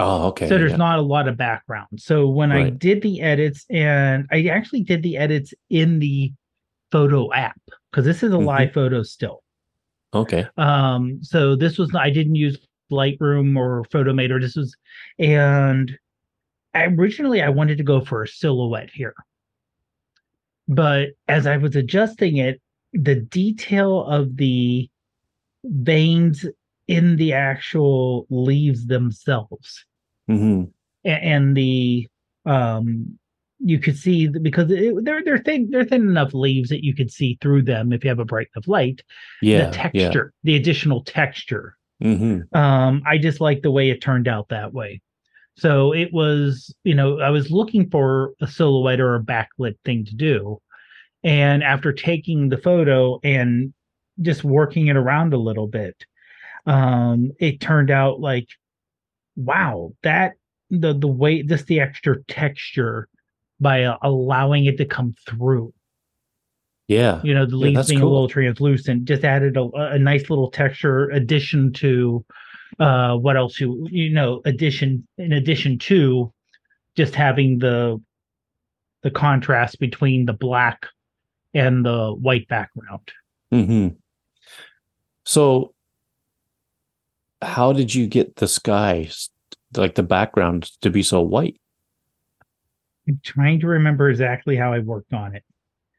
[0.00, 0.48] Oh, okay.
[0.48, 0.76] so there's yeah.
[0.76, 1.88] not a lot of background.
[1.98, 6.32] So when I did the edits, and I actually did the edits in the
[6.92, 8.44] photo app because this is a Mhm.
[8.44, 9.42] live photo still.
[10.14, 10.46] Okay.
[10.56, 12.56] Um, so this was I didn't use
[12.92, 14.40] Lightroom or Photomator.
[14.40, 14.74] This was,
[15.18, 15.98] and
[16.74, 19.14] I, originally I wanted to go for a silhouette here,
[20.68, 22.60] but as I was adjusting it,
[22.92, 24.88] the detail of the
[25.64, 26.46] veins
[26.86, 29.84] in the actual leaves themselves.
[30.26, 30.64] Hmm
[31.04, 32.08] a- and the
[32.44, 33.18] um
[33.60, 37.10] you could see because it, they're they're thin they're thin enough leaves that you could
[37.10, 39.02] see through them if you have a bright enough light.
[39.42, 39.66] Yeah.
[39.66, 41.76] the texture the additional texture.
[41.98, 42.14] Yeah.
[42.14, 45.00] hmm um i just like the way it turned out that way.
[45.56, 50.04] So it was you know i was looking for a silhouette or a backlit thing
[50.06, 50.60] to do.
[51.24, 53.74] And after taking the photo and
[54.20, 56.04] just working it around a little bit
[56.66, 58.48] um it turned out like
[59.36, 60.34] wow that
[60.70, 63.08] the the way just the extra texture
[63.60, 65.72] by uh, allowing it to come through
[66.88, 67.20] Yeah.
[67.22, 68.08] you know the leaves being cool.
[68.08, 72.24] a little translucent just added a, a nice little texture addition to
[72.80, 76.32] uh what else you you know addition in addition to
[76.96, 78.00] just having the
[79.02, 80.86] the contrast between the black
[81.54, 83.10] and the white background
[83.50, 83.88] hmm
[85.28, 85.74] So,
[87.42, 89.10] how did you get the sky,
[89.76, 91.60] like the background, to be so white?
[93.06, 95.42] i'm trying to remember exactly how i worked on it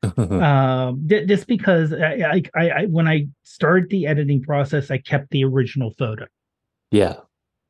[0.43, 5.31] um j- just because I, I i when i started the editing process i kept
[5.31, 6.27] the original photo
[6.91, 7.17] yeah.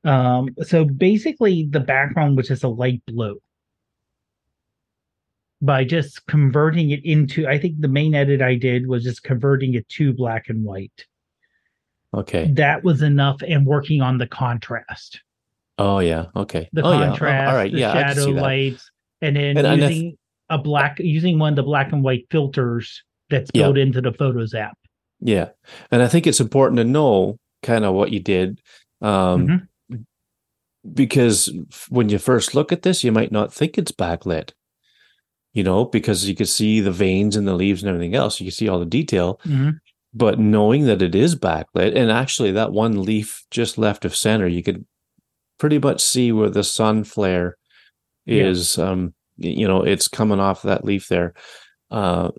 [0.04, 3.42] Um, so basically the background was just a light blue.
[5.62, 9.74] By just converting it into, I think the main edit I did was just converting
[9.74, 11.06] it to black and white.
[12.14, 12.52] Okay.
[12.54, 15.22] That was enough and working on the contrast.
[15.78, 16.26] Oh yeah.
[16.36, 16.70] Okay.
[16.74, 16.98] The oh yeah.
[16.98, 17.72] Oh, contrast, all right.
[17.72, 17.94] the Yeah.
[17.94, 18.90] Shadow lights,
[19.22, 20.18] and then And- and using
[20.50, 23.64] a black using one of the black and white filters that's Yeah.
[23.64, 24.78] built into the Photos app.
[25.22, 25.50] Yeah,
[25.92, 28.60] and I think it's important to know kind of what you did,
[29.02, 30.06] um, Mhm.
[30.94, 31.52] because
[31.90, 34.52] when you first look at this, you might not think it's backlit.
[35.54, 38.40] You know, because you can see the veins and the leaves and everything else.
[38.40, 39.80] You can see all the detail, Mhm.
[40.14, 44.48] But knowing that it is backlit, and actually that one leaf just left of center,
[44.48, 44.86] you could
[45.60, 47.58] pretty much see where the sun flare
[48.26, 48.46] Yeah.
[48.46, 48.78] is.
[48.78, 51.34] Um, you know, it's coming off that leaf there.
[51.92, 52.32] Uh,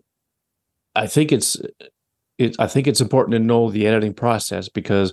[0.95, 1.57] I think it's
[2.39, 2.57] it.
[2.59, 5.13] I think it's important to know the editing process because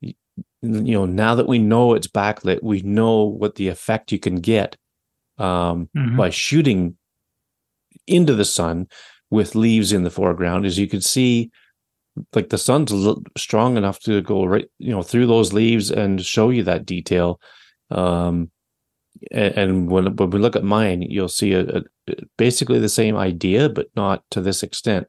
[0.00, 0.14] you
[0.62, 4.76] know now that we know it's backlit, we know what the effect you can get
[5.38, 6.16] um, Mhm.
[6.16, 6.96] by shooting
[8.06, 8.88] into the sun
[9.30, 10.66] with leaves in the foreground.
[10.66, 11.50] As you can see,
[12.34, 12.92] like the sun's
[13.36, 17.40] strong enough to go right, you know, through those leaves and show you that detail.
[17.90, 18.50] Um,
[19.32, 21.82] and, when when we look at mine, you'll see a, a
[22.36, 25.06] basically the same idea, but not to this extent.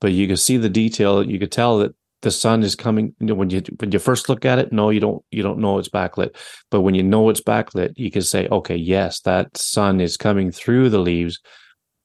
[0.00, 1.22] But you can see the detail.
[1.22, 3.14] You could tell that the sun is coming.
[3.20, 5.60] You know, when you when you first look at it, no, you don't you don't
[5.60, 6.34] know it's backlit.
[6.70, 10.50] But when you know it's backlit, you can say, okay, yes, that sun is coming
[10.50, 11.40] through the leaves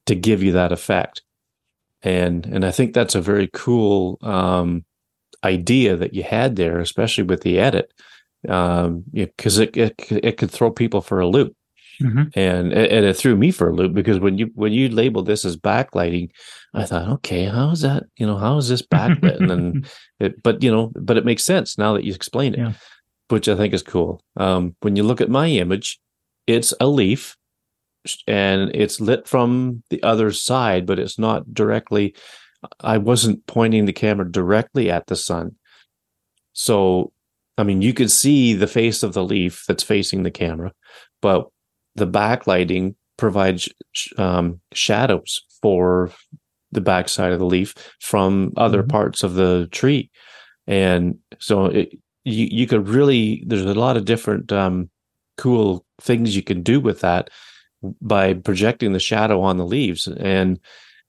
[0.05, 1.23] to give you that effect.
[2.03, 4.85] And and I think that's a very cool um,
[5.43, 7.91] idea that you had there, especially with the edit,
[8.47, 11.53] um, because it, it it could throw people for a loop
[12.01, 12.31] Mhm.
[12.38, 15.43] and and it threw me for a loop because when you when you labeled this
[15.43, 16.29] as backlighting,
[16.73, 18.03] I thought, okay, how is that?
[18.17, 19.38] You know, how is this backlit?
[19.41, 19.85] and then,
[20.21, 22.73] it, but you know, but it makes sense now that you explain it, Yeah.
[23.27, 24.21] which I think is cool.
[24.38, 25.99] Um, when you look at my image,
[26.47, 27.35] it's a leaf,
[28.27, 32.15] and it's lit from the other side, but it's not directly.
[32.81, 35.55] I wasn't pointing the camera directly at the sun,
[36.53, 37.12] so
[37.57, 40.71] I mean, you could see the face of the leaf that's facing the camera,
[41.21, 41.47] but
[41.95, 43.67] the backlighting provides
[44.17, 46.12] um, shadows for
[46.71, 48.89] the backside of the leaf from other Mhm.
[48.89, 50.09] parts of the tree,
[50.67, 54.89] and so it, you you could really there's a lot of different um,
[55.38, 57.29] cool things you can do with that
[58.01, 60.59] by projecting the shadow on the leaves, and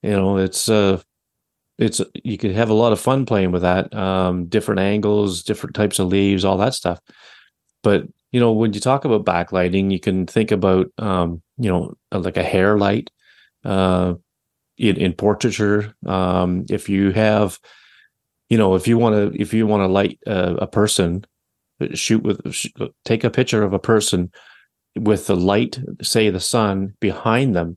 [0.03, 1.01] you know it's uh
[1.79, 5.75] it's you could have a lot of fun playing with that um different angles different
[5.75, 7.01] types of leaves all that stuff
[7.83, 11.95] but you know when you talk about backlighting you can think about um you know
[12.13, 13.11] like a hair light
[13.65, 14.15] uh,
[14.79, 15.95] in, in portraiture.
[16.07, 17.59] Um, if you have,
[18.49, 21.25] you know, if you want to, if you want to light a, a person,
[21.95, 22.41] shoot with,
[23.05, 24.33] take a picture of a person
[24.99, 27.77] with the light, say the sun behind them.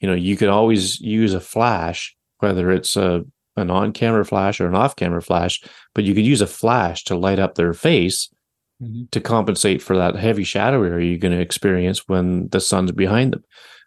[0.00, 3.24] You know, you could always use a flash, whether it's a
[3.56, 5.60] an on-camera flash or an off-camera flash,
[5.94, 8.32] but you could use a flash to light up their face
[8.82, 9.02] mm-hmm.
[9.10, 13.32] to compensate for that heavy shadow area you're going to experience when the sun's behind
[13.32, 13.44] them.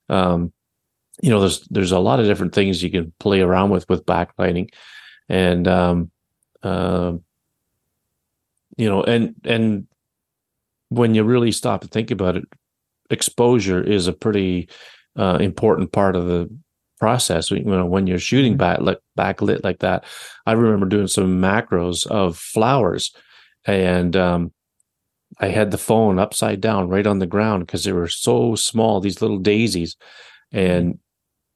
[0.10, 0.54] Um,
[1.22, 4.06] you know, there's there's a lot of different things you can play around with with
[4.06, 4.70] backlighting,
[5.30, 6.12] and um,
[6.62, 7.14] uh,
[8.78, 9.88] you know, and and
[10.96, 12.46] when you really stop and think about it,
[13.10, 14.70] exposure is a pretty
[15.18, 16.50] uh, important part of the
[17.00, 17.52] process.
[17.52, 18.84] You know, when you're shooting mm-hmm.
[18.84, 20.06] backlit backlit like that,
[20.46, 23.14] I remember doing some macros of flowers,
[23.66, 24.52] and um,
[25.40, 29.00] I had the phone upside down right on the ground because they were so small,
[29.00, 29.96] these little daisies.
[30.52, 31.00] And,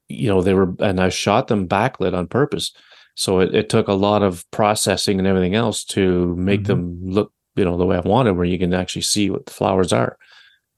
[0.07, 2.71] you know, they were, and I shot them backlit on purpose.
[3.15, 6.67] So it, it took a lot of processing and everything else to make mm-hmm.
[6.67, 9.53] them look, you know, the way I wanted, where you can actually see what the
[9.53, 10.17] flowers are.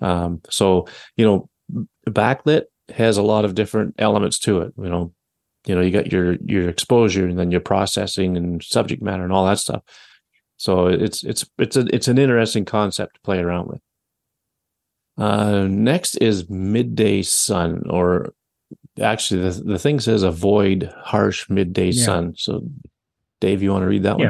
[0.01, 0.87] Um, so,
[1.17, 1.49] you know,
[2.07, 2.63] backlit
[2.95, 4.73] has a lot of different elements to it.
[4.77, 5.13] You know,
[5.65, 9.33] you know, you got your your exposure and then your processing and subject matter and
[9.33, 9.83] all that stuff.
[10.57, 13.81] So it's it's it's a it's an interesting concept to play around with.
[15.17, 18.33] Uh, next is midday sun, or
[19.01, 22.05] actually the the thing says avoid harsh midday yeah.
[22.05, 22.33] sun.
[22.37, 22.63] So,
[23.41, 24.27] Dave, you want to read that one?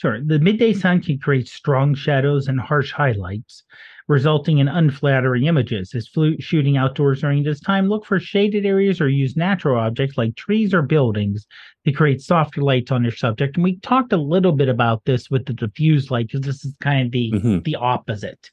[0.00, 0.18] Sure.
[0.24, 3.64] The midday sun can create strong shadows and harsh highlights
[4.08, 5.94] resulting in unflattering images.
[5.94, 6.08] As
[6.38, 10.72] shooting outdoors during this time, look for shaded areas or use natural objects like trees
[10.72, 11.46] or buildings
[11.84, 13.56] to create softer lights on your subject.
[13.56, 16.74] And we talked a little bit about this with the diffuse light because this is
[16.80, 17.58] kind of the mm-hmm.
[17.64, 18.50] the opposite.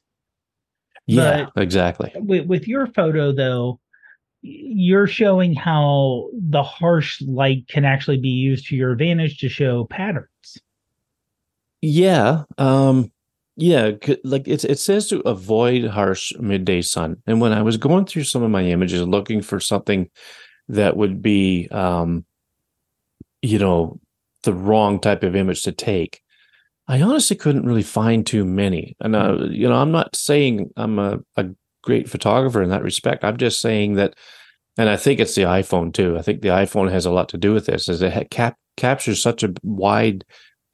[1.06, 2.12] Yeah, but exactly.
[2.14, 3.80] With, with your photo though,
[4.42, 9.86] you're showing how the harsh light can actually be used to your advantage to show
[9.86, 10.58] patterns.
[11.80, 12.44] Yeah.
[12.56, 13.12] Um
[13.56, 13.90] yeah,
[14.22, 17.16] like it's it says to avoid harsh midday sun.
[17.26, 20.08] And when I was going through some of my images looking for something
[20.68, 22.24] that would be um
[23.42, 23.98] you know
[24.44, 26.20] the wrong type of image to take,
[26.86, 28.96] I honestly couldn't really find too many.
[29.00, 29.52] And uh, hmm.
[29.52, 31.46] you know, I'm not saying I'm a, a
[31.82, 33.24] great photographer in that respect.
[33.24, 34.14] I'm just saying that
[34.78, 36.16] and I think it's the iPhone too.
[36.16, 39.20] I think the iPhone has a lot to do with this, as it cap- captures
[39.20, 40.24] such a wide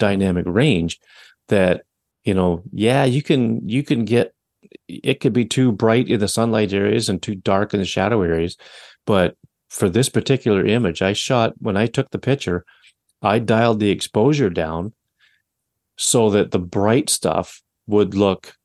[0.07, 1.01] dynamic range
[1.49, 1.83] that
[2.25, 4.35] you know, yeah, you can you can get
[4.89, 8.23] it could be too bright in the sunlight areas and too dark in the shadow
[8.23, 8.57] areas,
[9.07, 9.37] but
[9.69, 12.65] for this particular image, I shot when I took the picture,
[13.23, 14.93] I dialed the exposure down
[15.97, 18.57] so that the bright stuff would look,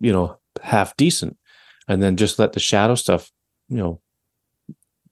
[0.00, 1.36] you know, half decent,
[1.88, 3.30] and then just let the shadow stuff,
[3.68, 4.00] you know,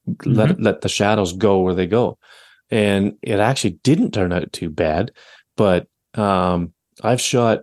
[0.09, 0.33] mm-hmm.
[0.33, 2.19] let let the shadows go where they go,
[2.71, 5.13] and it actually didn't turn out too bad,
[5.61, 7.59] but um, I've shot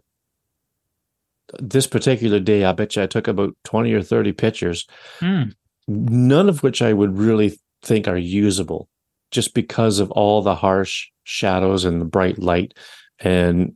[1.57, 4.86] this particular day, I bet you I took about 20 or 30 pictures,
[5.19, 5.51] mm.
[5.88, 8.88] none of which I would really think are usable
[9.31, 12.75] just because of all the harsh shadows and the bright light.
[13.17, 13.75] And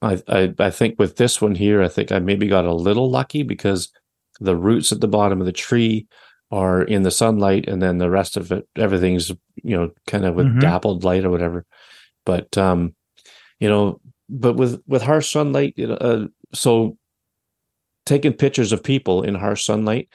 [0.00, 3.10] I, I, I think with this one here, I think I maybe got a little
[3.10, 3.92] lucky because
[4.40, 6.06] the roots at the bottom of the tree
[6.50, 9.30] are in the sunlight and then the rest of it everything's
[9.62, 10.60] you know kind of with mm-hmm.
[10.60, 11.64] dappled light or whatever
[12.24, 12.94] but um
[13.60, 16.96] you know but with with harsh sunlight you know uh, so
[18.06, 20.08] taking pictures of people in harsh sunlight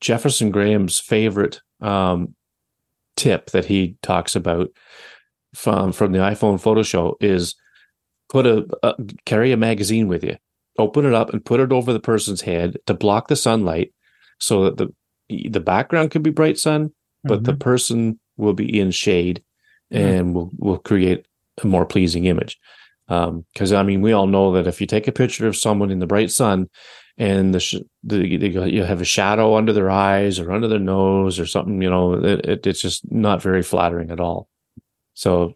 [0.00, 2.34] jefferson graham's favorite um,
[3.16, 4.68] tip that he talks about
[5.54, 7.54] from from the iphone photo show is
[8.28, 10.36] put a, a carry a magazine with you
[10.78, 13.92] open it up and put it over the person's head to block the sunlight
[14.38, 14.88] so that the
[15.48, 16.90] the background can be bright sun
[17.24, 17.44] but mm-hmm.
[17.44, 19.42] the person will be in shade
[19.92, 20.04] mm-hmm.
[20.04, 21.26] and will will create
[21.62, 22.58] a more pleasing image
[23.08, 25.90] because um, I mean, we all know that if you take a picture of someone
[25.90, 26.68] in the bright sun
[27.16, 31.38] and the, sh- the you have a shadow under their eyes or under their nose
[31.38, 34.48] or something, you know, it, it, it's just not very flattering at all.
[35.14, 35.54] So,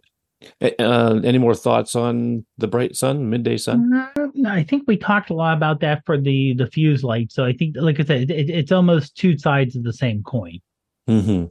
[0.62, 3.90] uh, any more thoughts on the bright sun, midday sun?
[4.16, 4.46] Mm-hmm.
[4.46, 7.30] I think we talked a lot about that for the the fuse light.
[7.30, 10.60] So I think, like I said, it, it's almost two sides of the same coin.
[11.08, 11.46] Mm-hmm.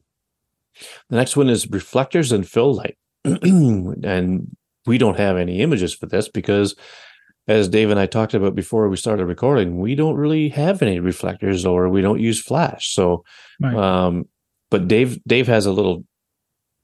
[1.10, 4.56] The next one is reflectors and fill light, and
[4.90, 6.76] we don't have any images for this because
[7.48, 11.00] as Dave and I talked about before we started recording, we don't really have any
[11.00, 12.90] reflectors or we don't use flash.
[12.90, 13.24] So,
[13.62, 13.76] right.
[13.76, 14.28] um,
[14.72, 16.06] but Dave, Dave has a little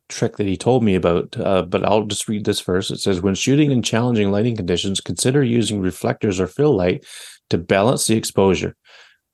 [0.08, 2.92] trick that he told me about, uh, but I'll just read this first.
[2.92, 7.04] It says, when shooting in challenging lighting conditions, consider using reflectors or fill light
[7.50, 8.76] to balance the exposure.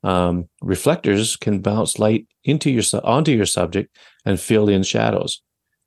[0.02, 3.94] Um, reflectors can bounce light into your onto your subject
[4.24, 5.42] and fill in shadows,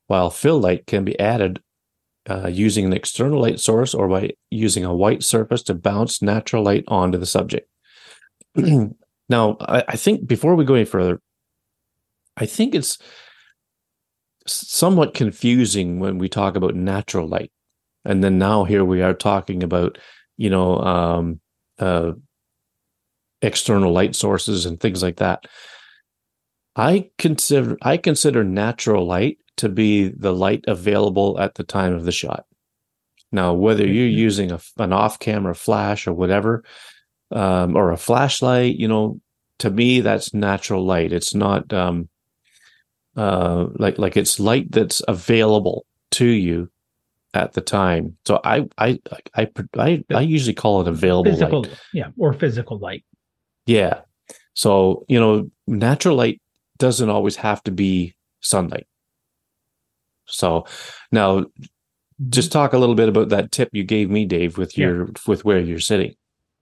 [0.06, 1.62] while fill light can be added
[2.30, 6.64] uh, using an external light source or by using a white surface to bounce natural
[6.64, 7.70] light onto the subject.
[8.56, 11.22] now, I, I think before we go any further,
[12.38, 12.98] I think it's
[14.48, 17.52] somewhat confusing when we talk about natural light,
[18.04, 19.98] and then now here we are talking about,
[20.38, 21.40] you know, um,
[21.80, 22.12] uh,
[23.42, 25.46] external light sources and things like that.
[26.76, 32.06] I consider I consider natural light to be the light available at the time of
[32.06, 32.46] the shot.
[33.32, 36.64] Now, whether you're using a, an off-camera flash or whatever,
[37.32, 39.20] um, or a flashlight, you know,
[39.60, 41.14] to me that's natural light.
[41.14, 42.10] It's not um,
[43.16, 46.70] uh, like like it's light that's available to you
[47.34, 48.18] at the time.
[48.26, 49.00] So I I
[49.36, 51.80] I I, I usually call it available physical, light.
[51.94, 53.04] Yeah, or physical light.
[53.66, 54.02] Yeah.
[54.54, 56.42] So, you know, natural light
[56.78, 58.88] doesn't always have to be sunlight.
[60.26, 60.66] So
[61.12, 61.46] now
[62.30, 65.12] just talk a little bit about that tip you gave me, Dave, with your yeah.
[65.28, 66.16] with where you're sitting.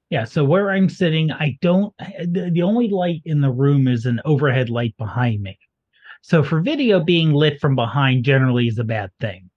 [0.09, 4.05] Yeah, so where I'm sitting, I don't the, the only light in the room is
[4.05, 5.57] an overhead light behind me.
[6.21, 9.49] So for video being lit from behind generally is a bad thing.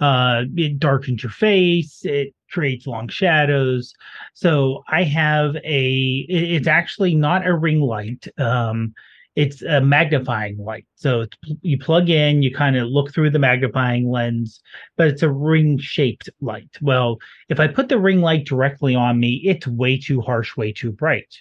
[0.00, 3.92] Uh it darkens your face, it creates long shadows.
[4.34, 8.26] So I have a it's actually not a ring light.
[8.38, 8.94] Um
[9.34, 10.86] it's a magnifying light.
[10.94, 11.24] So
[11.62, 14.60] you plug in, you kind of look through the magnifying lens,
[14.96, 16.68] but it's a ring shaped light.
[16.82, 17.18] Well,
[17.48, 20.92] if I put the ring light directly on me, it's way too harsh, way too
[20.92, 21.34] bright.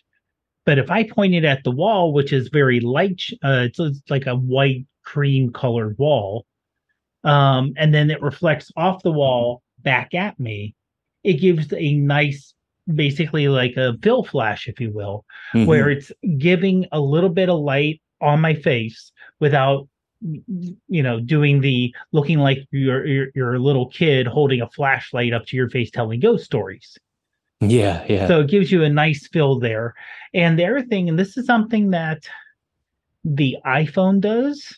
[0.66, 4.10] But if I point it at the wall, which is very light, uh, it's, it's
[4.10, 6.46] like a white cream colored wall,
[7.24, 10.76] um, and then it reflects off the wall back at me,
[11.24, 12.54] it gives a nice
[12.96, 15.66] basically like a fill flash, if you will, mm-hmm.
[15.66, 19.88] where it's giving a little bit of light on my face without
[20.88, 25.34] you know doing the looking like you're, you're you're a little kid holding a flashlight
[25.34, 26.98] up to your face telling ghost stories.
[27.60, 28.28] Yeah yeah.
[28.28, 29.96] So it gives you a nice fill there.
[30.34, 32.24] And the other thing and this is something that
[33.24, 34.78] the iphone does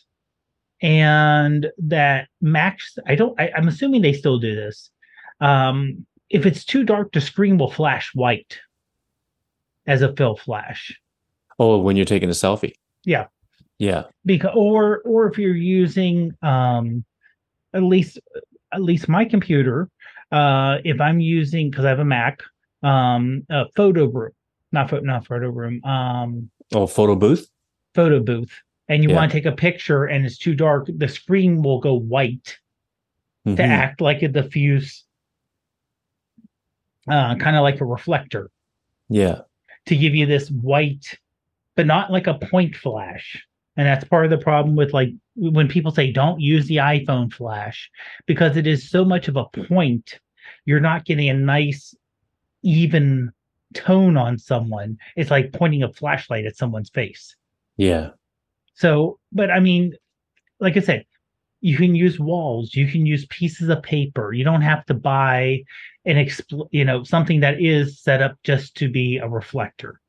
[0.82, 4.90] and that Macs i don't I, i'm assuming they still do this.
[5.40, 8.58] Um if it's too dark, the screen will flash white
[9.86, 10.92] as a fill flash.
[11.60, 12.72] Oh, when you're taking a selfie.
[13.04, 13.26] Yeah.
[13.78, 14.04] Yeah.
[14.26, 17.04] Because or or if you're using um
[17.72, 18.18] at least
[18.72, 19.88] at least my computer,
[20.32, 22.42] uh if I'm using because I have a Mac,
[22.82, 24.32] um a photo room,
[24.72, 27.48] not photo not photo room, um oh photo booth.
[27.94, 28.60] Photo booth.
[28.88, 29.14] And you yeah.
[29.14, 32.58] want to take a picture and it's too dark, the screen will go white
[33.46, 33.54] mm-hmm.
[33.54, 35.03] to act like a diffuse
[37.08, 38.50] uh, kind of like a reflector.
[39.08, 39.40] Yeah.
[39.86, 41.18] To give you this white,
[41.76, 43.44] but not like a point flash.
[43.76, 47.32] And that's part of the problem with like when people say don't use the iPhone
[47.32, 47.90] flash
[48.26, 50.20] because it is so much of a point,
[50.64, 51.94] you're not getting a nice,
[52.62, 53.32] even
[53.74, 54.98] tone on someone.
[55.16, 57.34] It's like pointing a flashlight at someone's face.
[57.76, 58.10] Yeah.
[58.74, 59.94] So, but I mean,
[60.60, 61.04] like I said,
[61.60, 64.32] you can use walls, you can use pieces of paper.
[64.32, 65.64] You don't have to buy
[66.04, 70.00] an expl- you know something that is set up just to be a reflector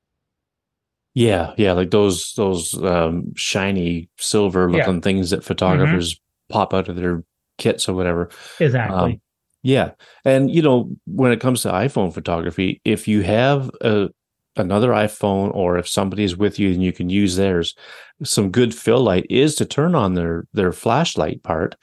[1.14, 5.02] yeah yeah like those those um shiny silver looking yeah.
[5.02, 6.54] things that photographers mm-hmm.
[6.54, 7.24] pop out of their
[7.58, 8.30] kits or whatever
[8.60, 9.22] exactly um,
[9.64, 9.92] yeah
[10.26, 14.10] and you know when it comes to iphone photography if you have a
[14.58, 17.76] another iphone or if somebody's with you and you can use theirs
[18.24, 21.76] some good fill light is to turn on their their flashlight part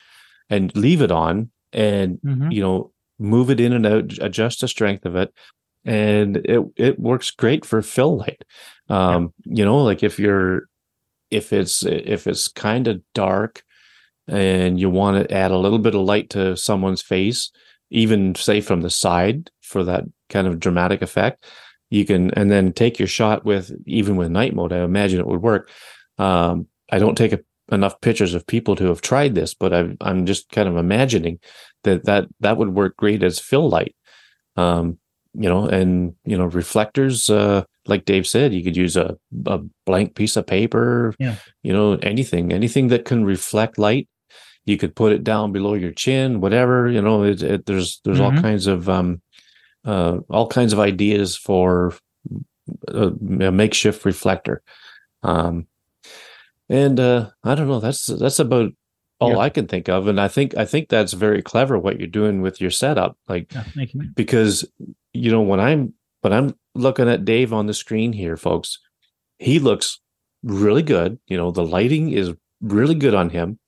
[0.50, 2.50] and leave it on and mm-hmm.
[2.50, 2.92] you know
[3.22, 5.32] move it in and out, adjust the strength of it,
[5.84, 8.44] and it it works great for fill light.
[8.88, 9.58] Um, yeah.
[9.58, 10.68] You know, like if you're
[11.30, 13.62] if it's if it's kind of dark
[14.28, 17.50] and you want to add a little bit of light to someone's face,
[17.90, 21.44] even say from the side for that kind of dramatic effect,
[21.90, 24.72] you can and then take your shot with even with night mode.
[24.72, 25.70] I imagine it would work.
[26.18, 27.40] Um, I don't take a,
[27.72, 31.38] enough pictures of people to have tried this, but i am just kind of imagining
[31.84, 33.96] that that that would work great as fill light.
[34.56, 34.98] Um,
[35.34, 39.16] you know, and you know, reflectors, uh, like Dave said, you could use a,
[39.46, 41.36] a blank piece of paper, yeah.
[41.62, 44.08] you know, anything, anything that can reflect light.
[44.64, 48.18] You could put it down below your chin, whatever, you know, it, it, there's, there's
[48.18, 48.36] mm-hmm.
[48.36, 49.20] all kinds of, um,
[49.84, 51.94] uh, all kinds of ideas for
[52.86, 54.62] a, a makeshift reflector.
[55.24, 55.66] Um,
[56.72, 58.72] and, uh, I don't know, that's, that's about
[59.22, 60.08] all I can think of.
[60.08, 63.16] And I think I think that's very clever what you're doing with your setup.
[63.28, 63.64] Like yeah,
[64.14, 64.64] because
[65.12, 68.78] you know when I'm when I'm looking at Dave on the screen here, folks,
[69.38, 70.00] he looks
[70.42, 71.18] really good.
[71.26, 73.58] You know, the lighting is really good on him.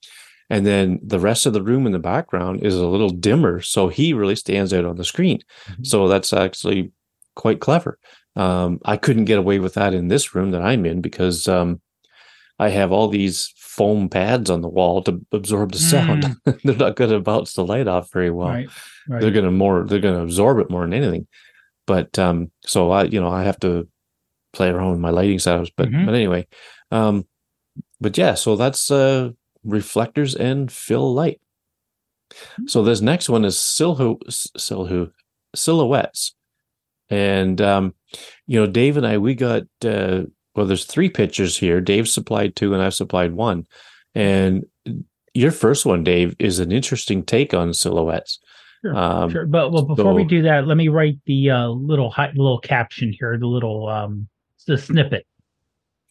[0.51, 3.61] And then the rest of the room in the background is a little dimmer.
[3.61, 5.41] So he really stands out on the screen.
[5.69, 5.85] Mm-hmm.
[5.85, 6.93] So that's actually
[7.35, 7.99] quite clever.
[8.37, 11.81] Um, I couldn't get away with that in this room that I'm in because um,
[12.59, 16.23] I have all these foam pads on the wall to absorb the sound.
[16.23, 16.61] Mm.
[16.65, 18.49] they're not going to bounce the light off very well.
[18.49, 18.69] Right,
[19.09, 19.21] right.
[19.21, 19.85] They're going to more.
[19.85, 21.27] They're going to absorb it more than anything.
[21.87, 23.89] But um, so I, you know, I have to
[24.53, 25.73] play around with my lighting setups.
[25.77, 26.07] But mm-hmm.
[26.07, 26.47] but anyway,
[26.91, 27.27] um,
[28.01, 28.35] but yeah.
[28.35, 29.31] So that's uh,
[29.65, 31.41] reflectors and fill light.
[32.57, 32.67] Hmm.
[32.69, 34.19] So this next one is silhu
[34.57, 35.11] silhu
[35.55, 36.35] silhouettes,
[37.11, 37.95] and um,
[38.47, 40.23] you know, Dave and I we got uh,
[40.55, 40.67] well.
[40.67, 41.81] There's three pictures here.
[41.81, 43.67] Dave supplied two, and I've supplied one.
[44.15, 44.65] And
[45.35, 48.39] your first one, Dave, is an interesting take on silhouettes.
[48.83, 49.47] Sure, um, sure.
[49.47, 52.61] But well, before so, we do that, let me write the uh, little high, little
[52.61, 54.29] caption here, the little um,
[54.67, 55.27] the snippet.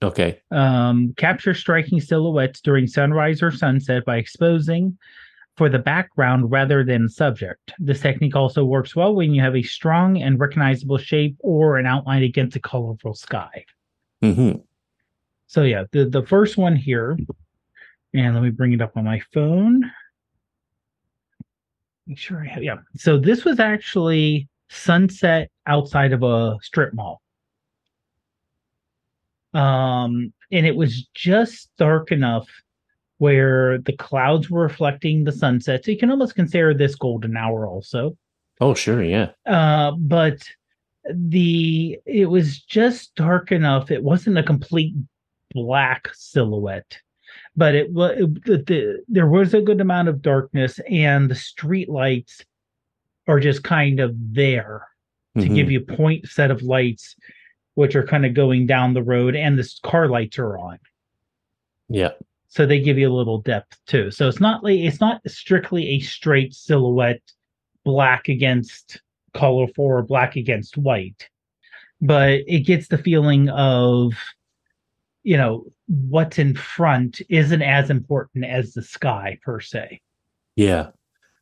[0.02, 0.42] Okay.
[0.52, 4.98] Um, capture striking silhouettes during sunrise or sunset by exposing
[5.56, 7.74] for the background rather than subject.
[7.80, 11.86] This technique also works well when you have a strong and recognizable shape or an
[11.86, 13.66] outline against a colorful sky.
[14.24, 14.60] Mm-hmm.
[15.48, 17.18] So yeah, the the first one here,
[18.14, 19.92] and let me bring it up on my phone.
[22.08, 22.78] Make sure I have yeah.
[22.96, 27.22] So this was actually sunset outside of a strip mall.
[29.54, 32.48] Um, and it was just dark enough
[33.20, 35.86] where the clouds were reflecting the sunset.
[35.86, 38.18] So you can almost consider this golden hour also.
[38.60, 39.32] Oh, sure, yeah.
[39.46, 40.44] Uh, but
[41.12, 43.92] the it was just dark enough.
[43.92, 44.96] It wasn't a complete
[45.52, 46.98] black silhouette,
[47.56, 51.90] but it was the, the, there was a good amount of darkness, and the street
[51.90, 52.44] lights
[53.28, 54.88] are just kind of there
[55.36, 55.56] to mm-hmm.
[55.56, 57.16] give you a point set of lights
[57.76, 60.78] which are kind of going down the road, and the car lights are on.
[61.90, 62.12] Yeah.
[62.48, 64.12] So they give you a little depth too.
[64.12, 67.22] So it's not like it's not strictly a straight silhouette,
[67.84, 69.02] black against
[69.34, 71.30] colorful or black against white,
[72.02, 74.14] but it gets the feeling of,
[75.24, 80.02] you know, what's in front isn't as important as the sky per se.
[80.56, 80.90] Yeah.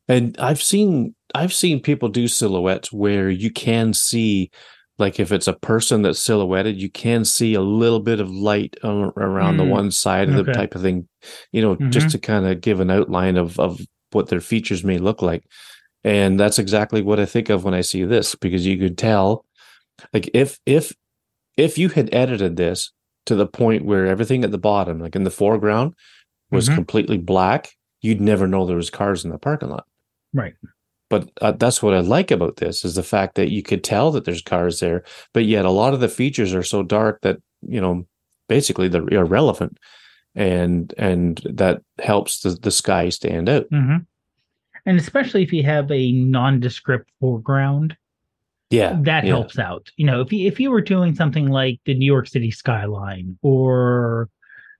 [0.08, 4.50] And I've seen I've seen people do silhouettes where you can see
[4.98, 8.76] like if it's a person that's silhouetted you can see a little bit of light
[8.84, 9.58] around mm.
[9.58, 10.44] the one side of okay.
[10.44, 11.08] the type of thing
[11.50, 11.90] you know mm-hmm.
[11.90, 13.80] just to kind of give an outline of of
[14.12, 15.44] what their features may look like
[16.04, 19.44] and that's exactly what i think of when i see this because you could tell
[20.12, 20.92] like if if
[21.56, 22.92] if you had edited this
[23.26, 25.94] to the point where everything at the bottom like in the foreground
[26.50, 26.76] was mm-hmm.
[26.76, 29.84] completely black you'd never know there was cars in the parking lot
[30.32, 30.54] right
[31.12, 34.12] but uh, that's what I like about this is the fact that you could tell
[34.12, 37.36] that there's cars there, but yet a lot of the features are so dark that
[37.60, 38.06] you know
[38.48, 39.76] basically they're irrelevant,
[40.34, 43.68] and and that helps the, the sky stand out.
[43.70, 43.96] Mm-hmm.
[44.84, 47.96] And especially if you have a nondescript foreground,
[48.70, 49.30] yeah, that yeah.
[49.30, 49.88] helps out.
[49.96, 53.38] You know, if you if you were doing something like the New York City skyline
[53.42, 54.28] or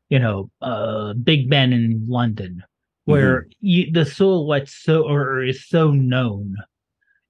[0.09, 2.62] you know, uh, Big Ben in London,
[3.05, 3.50] where mm-hmm.
[3.61, 6.57] you, the silhouette so or is so known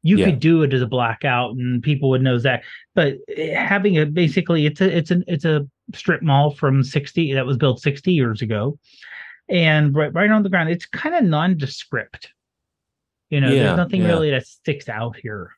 [0.02, 0.26] you yeah.
[0.26, 2.62] could do it as a blackout and people would know that
[2.94, 7.34] but eh, having a basically it's a it's an it's a strip mall from 60
[7.34, 8.78] that was built 60 years ago
[9.48, 12.32] and right, right on the ground it's kind of nondescript
[13.32, 14.08] you know yeah, there's nothing yeah.
[14.08, 15.50] really that sticks out here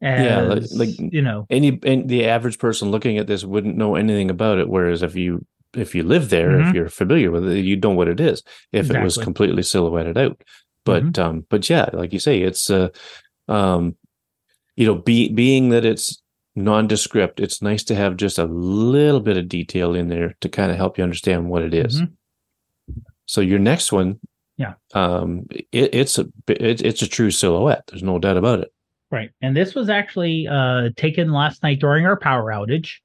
[0.00, 3.76] as, yeah like, like, you know any, any the average person looking at this wouldn't
[3.76, 5.44] know anything about it whereas if you
[5.76, 6.68] if you live there, mm-hmm.
[6.68, 8.44] if you're familiar with it, you know what it is.
[8.72, 9.00] If exactly.
[9.00, 10.40] it was completely silhouetted out,
[10.84, 11.22] but mm-hmm.
[11.22, 12.90] um, but yeah, like you say, it's uh,
[13.48, 13.96] um,
[14.76, 16.22] you know, be, being that it's
[16.54, 20.70] nondescript, it's nice to have just a little bit of detail in there to kind
[20.70, 22.00] of help you understand what it is.
[22.00, 23.00] Mm-hmm.
[23.26, 24.20] So your next one,
[24.56, 27.84] yeah, um, it, it's a it, it's a true silhouette.
[27.88, 28.72] There's no doubt about it.
[29.10, 32.96] Right, and this was actually uh, taken last night during our power outage.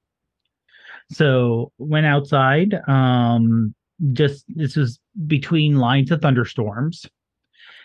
[1.12, 2.76] So went outside.
[2.88, 3.74] Um,
[4.14, 7.06] just this was between lines of thunderstorms.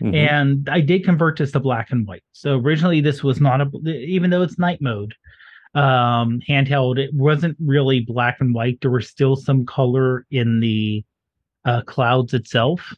[0.02, 0.14] Mm-hmm.
[0.14, 2.24] And I did convert this to black and white.
[2.32, 5.14] So originally this was not a even though it's night mode,
[5.74, 8.80] um, handheld, it wasn't really black and white.
[8.80, 11.04] There was still some color in the
[11.64, 12.94] uh, clouds itself.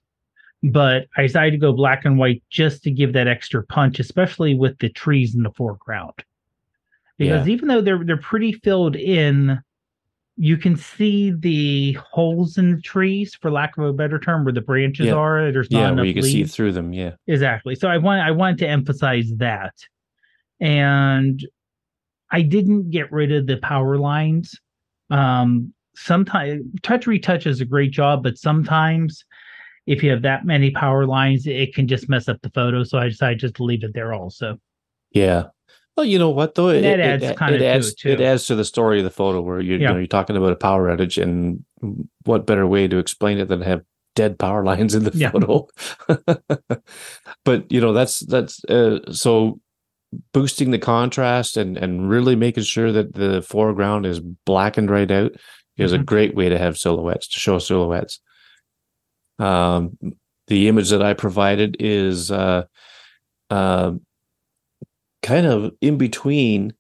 [0.63, 4.55] But I decided to go black and white just to give that extra punch, especially
[4.55, 6.15] with the trees in the foreground.
[7.19, 7.53] Because yeah.
[7.53, 9.61] even though they're they're pretty filled in,
[10.37, 14.53] you can see the holes in the trees, for lack of a better term, where
[14.53, 15.15] the branches yeah.
[15.15, 15.53] are.
[15.53, 16.33] There's not yeah, enough where you can leaves.
[16.33, 16.93] see through them.
[16.93, 17.75] Yeah, exactly.
[17.75, 19.75] So I want I wanted to emphasize that,
[20.61, 21.47] and
[22.31, 24.59] I didn't get rid of the power lines
[25.11, 29.25] Um, sometimes touch retouch is a great job, but sometimes
[29.87, 32.83] if you have that many power lines, it can just mess up the photo.
[32.85, 34.59] So I decided just to leave it there also.
[35.13, 35.45] Yeah.
[35.97, 38.21] Well, you know what though, it, That adds it, kind it of adds to it
[38.21, 39.93] it adds to the story of the photo where you, you Yeah.
[39.93, 41.65] know you're talking about a power outage, and
[42.25, 43.83] what better way to explain it than have
[44.15, 45.31] dead power lines in the Yeah.
[45.31, 45.69] photo?
[47.45, 49.61] but you know that's that's uh, so
[50.33, 55.33] boosting the contrast and and really making sure that the foreground is blackened right out
[55.79, 56.07] is a Mhm.
[56.07, 58.21] great way to have silhouettes to show silhouettes.
[59.39, 59.99] Um,
[60.49, 62.65] the image that I provided is uh,
[63.51, 63.93] uh,
[65.23, 66.73] kind of in between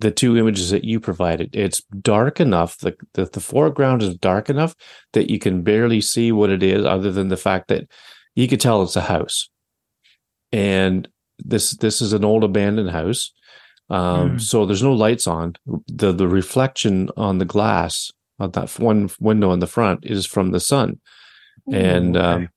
[0.00, 1.54] the two images that you provided.
[1.54, 4.74] It's dark enough, the, the the foreground is dark enough
[5.12, 7.88] that you can barely see what it is, other than the fact that
[8.34, 9.48] you could tell it's a house.
[10.52, 13.32] And this this is an old abandoned house.
[13.90, 14.40] Um, Mm.
[14.40, 15.54] so there's no lights on.
[15.86, 20.50] The the reflection on the glass on that one window in the front is from
[20.50, 21.00] the sun
[21.70, 22.48] and um,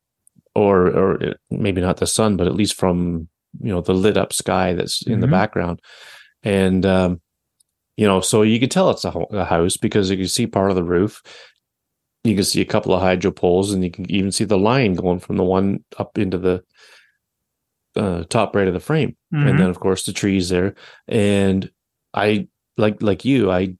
[0.56, 3.28] or or maybe not the sun, but at least from
[3.62, 5.32] you know the lit up sky that's in the Mhm.
[5.32, 5.82] background,
[6.44, 7.22] and um,
[7.98, 10.48] you know, so you can tell it's a, ho- a house because you can see
[10.48, 11.22] part of the roof.
[12.24, 14.96] You can see a couple of hydro poles, and you can even see the line
[14.96, 16.64] going from the one up into the
[17.96, 19.48] uh, top right of the frame Mhm.
[19.50, 20.76] and then of course the trees there
[21.08, 21.72] and
[22.14, 22.46] i
[22.76, 23.74] like like you i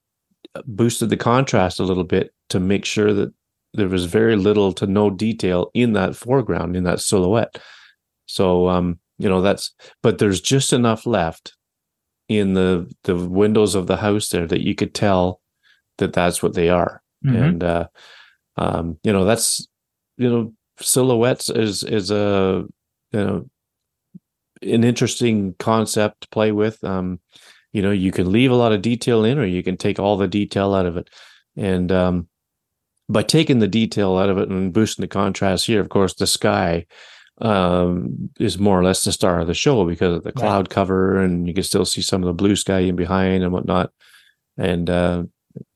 [0.64, 3.30] boosted the contrast a little bit to make sure that
[3.76, 7.58] there was very little to no detail in that foreground in that silhouette.
[8.26, 11.54] So um you know that's but there's just enough left
[12.28, 15.40] in the the windows of the house there that you could tell
[15.98, 17.02] that that's what they are.
[17.24, 17.48] Mhm.
[17.48, 17.86] and uh
[18.56, 19.66] um you know that's
[20.18, 22.64] you know silhouettes is is a
[23.12, 23.46] you know
[24.62, 26.82] an interesting concept to play with.
[26.84, 27.20] Um
[27.72, 30.16] you know you can leave a lot of detail in or you can take all
[30.16, 31.08] the detail out of it.
[31.56, 32.28] And um
[33.08, 36.26] by taking the detail out of it and boosting the contrast here of course the
[36.26, 36.84] sky
[37.42, 40.36] um is more or less the star of the show because of the Right.
[40.36, 43.52] cloud cover and you can still see some of the blue sky in behind and
[43.52, 43.92] whatnot.
[44.56, 45.24] And uh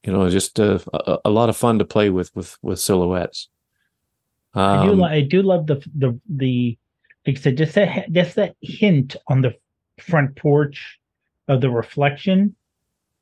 [0.03, 3.49] you know just uh, a, a lot of fun to play with with with silhouettes.
[4.55, 6.79] I do um, li- I do love the the the
[7.27, 9.55] like I said just that just that hint on the
[10.01, 10.99] front porch
[11.47, 12.57] of the reflection.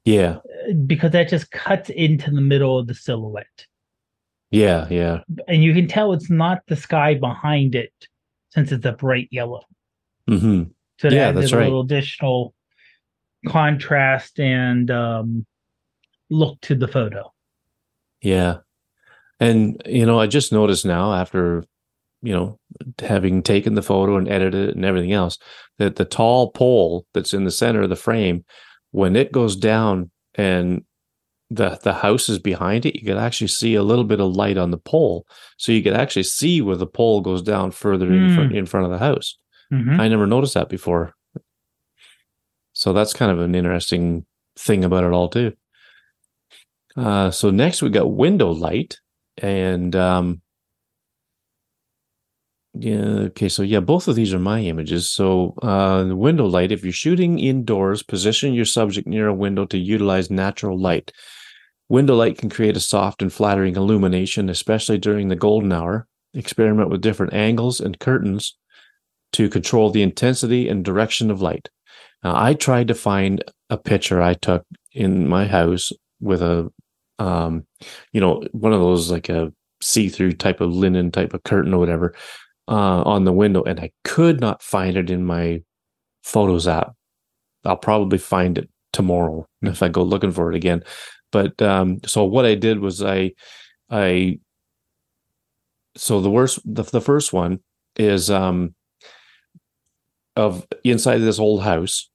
[0.04, 0.36] Yeah.
[0.68, 3.66] Uh, because that just cuts into the middle of the silhouette
[4.50, 7.92] yeah yeah and you can tell it's not the sky behind it
[8.50, 9.62] since it's a bright yellow
[10.28, 10.64] hmm
[10.98, 11.64] so that Yeah, that's a right.
[11.64, 12.54] little additional
[13.46, 15.46] contrast and um
[16.30, 17.32] look to the photo
[18.20, 18.58] Yeah.
[19.40, 21.64] And, you know, I just noticed now after,
[22.22, 22.58] you know,
[22.98, 25.38] having taken the photo and edited it and everything else,
[25.78, 28.44] that the tall pole that's in the center of the frame,
[28.90, 30.82] when it goes down and
[31.50, 34.58] the the house is behind it, you could actually see a little bit of light
[34.58, 35.26] on the pole.
[35.56, 38.86] So you could actually see where the pole goes down further in front in front
[38.86, 39.36] of the house.
[39.72, 40.00] Mhm.
[40.00, 41.14] I never noticed that before.
[42.72, 44.24] So that's kind of an interesting
[44.56, 45.52] thing about it all too.
[46.96, 48.98] Uh, so next we got window light,
[49.38, 50.42] and um,
[52.74, 53.48] yeah, okay.
[53.48, 55.08] So yeah, both of these are my images.
[55.08, 56.70] So uh, the window light.
[56.72, 61.12] If you're shooting indoors, position your subject near a window to utilize natural light.
[61.88, 66.06] Window light can create a soft and flattering illumination, especially during the golden hour.
[66.34, 68.56] Experiment with different angles and curtains
[69.32, 71.70] to control the intensity and direction of light.
[72.22, 76.70] Now, I tried to find a picture I took in my house with a,
[77.18, 77.66] um,
[78.12, 81.78] you know, one of those like a see-through type of linen type of curtain or
[81.78, 82.14] whatever
[82.68, 85.62] uh, on the window, and I could not find it in my
[86.24, 86.92] Photos app.
[87.64, 90.82] I'll probably find it tomorrow if I go looking for it again.
[91.30, 93.32] But um, so what I did was I,
[93.90, 94.40] I,
[95.96, 97.60] so the worst, the, the first one
[97.96, 98.74] is um,
[100.36, 102.08] of inside this old house,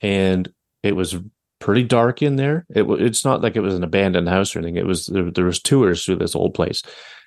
[0.00, 0.50] and
[0.82, 1.16] it was
[1.58, 2.66] pretty dark in there.
[2.70, 4.76] It it's not like it was an abandoned house or anything.
[4.76, 6.82] It was there, there was tours through this old place,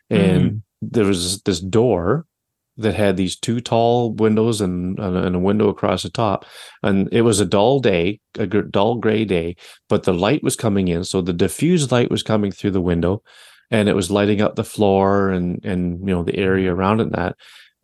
[0.09, 2.25] and there was this door
[2.79, 6.45] that had these two tall windows and, and a- window across the top.
[6.81, 9.55] And it was a dull day, a dull gray day,
[9.89, 11.03] but the light was coming in.
[11.03, 13.21] So the diffused light was coming through the window
[13.69, 17.03] and it was lighting up the floor and, and, you know, the area around it
[17.03, 17.35] and that.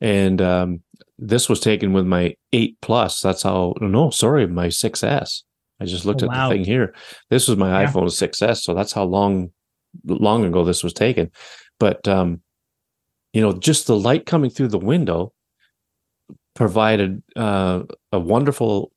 [0.01, 0.81] And, um,
[1.17, 3.19] this was taken with my eight plus.
[3.21, 5.43] That's how, no, sorry, my 6S.
[5.79, 6.49] I just looked Oh, at wow.
[6.49, 6.93] the thing here.
[7.29, 7.87] This was my Yeah.
[7.91, 8.63] iPhone 6S.
[8.63, 9.51] So that's how long,
[10.05, 11.31] long ago this was taken.
[11.79, 12.41] But, um,
[13.36, 15.33] you know, just the light coming through the window
[16.55, 17.81] provided uh,
[18.13, 18.93] a wonderful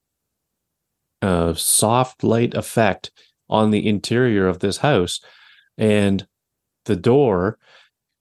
[1.21, 3.11] uh, soft light effect
[3.51, 5.21] on the interior of this house.
[5.77, 6.25] And
[6.85, 7.59] the door,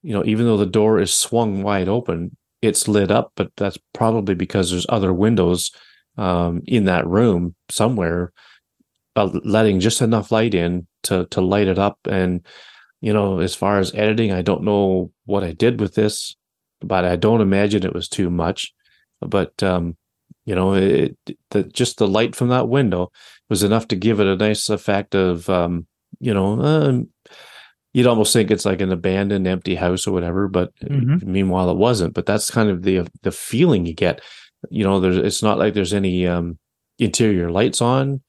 [0.01, 3.77] you know, even though the door is swung wide open, it's lit up, but that's
[3.93, 5.71] probably because there's other windows
[6.17, 8.33] um, in that room somewhere,
[9.15, 11.99] uh, letting just enough light in to to light it up.
[12.09, 12.43] And
[13.01, 16.35] you know, as far as editing, I don't know what I did with this,
[16.81, 18.73] but I don't imagine it was too much.
[19.21, 19.97] But um,
[20.45, 21.17] you know, it,
[21.51, 23.11] the, just the light from that window
[23.49, 25.87] was enough to give it a nice effect of, um,
[26.19, 26.99] you know, uh,
[27.93, 30.47] you'd almost think it's like an abandoned, empty house or whatever.
[30.47, 31.31] But mm-hmm.
[31.31, 32.13] meanwhile, it wasn't.
[32.13, 34.21] But that's kind of the the feeling you get.
[34.69, 36.57] You know, there's it's not like there's any um,
[36.99, 38.21] interior lights on.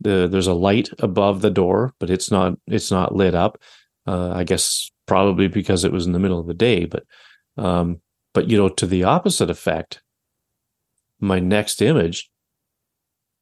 [0.00, 3.58] The there's a light above the door, but it's not it's not lit up.
[4.06, 6.84] Uh, I guess probably because it was in the middle of the day.
[6.84, 7.04] But
[7.56, 8.00] um,
[8.34, 10.02] but you know, to the opposite effect,
[11.20, 12.30] my next image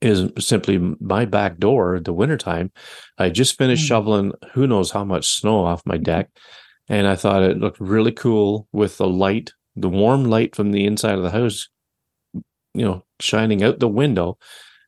[0.00, 2.70] is simply my back door the wintertime.
[3.18, 3.88] I just finished mm.
[3.88, 6.28] shoveling who knows how much snow off my deck.
[6.88, 10.84] And I thought it looked really cool with the light, the warm light from the
[10.84, 11.68] inside of the house,
[12.74, 14.36] you know, shining out the window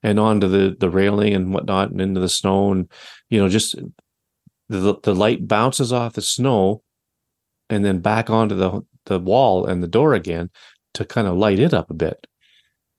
[0.02, 2.72] and onto the, the railing and whatnot and into the snow.
[2.72, 2.90] And,
[3.30, 3.76] you know, just
[4.68, 6.82] the, the light bounces off the snow
[7.68, 10.50] and then back onto the, the wall and the door again
[10.94, 12.26] to kind of light it up a bit.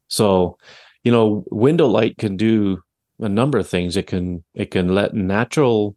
[0.08, 0.58] So,
[1.04, 2.82] you know, window light can do
[3.20, 3.98] a number of things.
[3.98, 5.96] It can it can let natural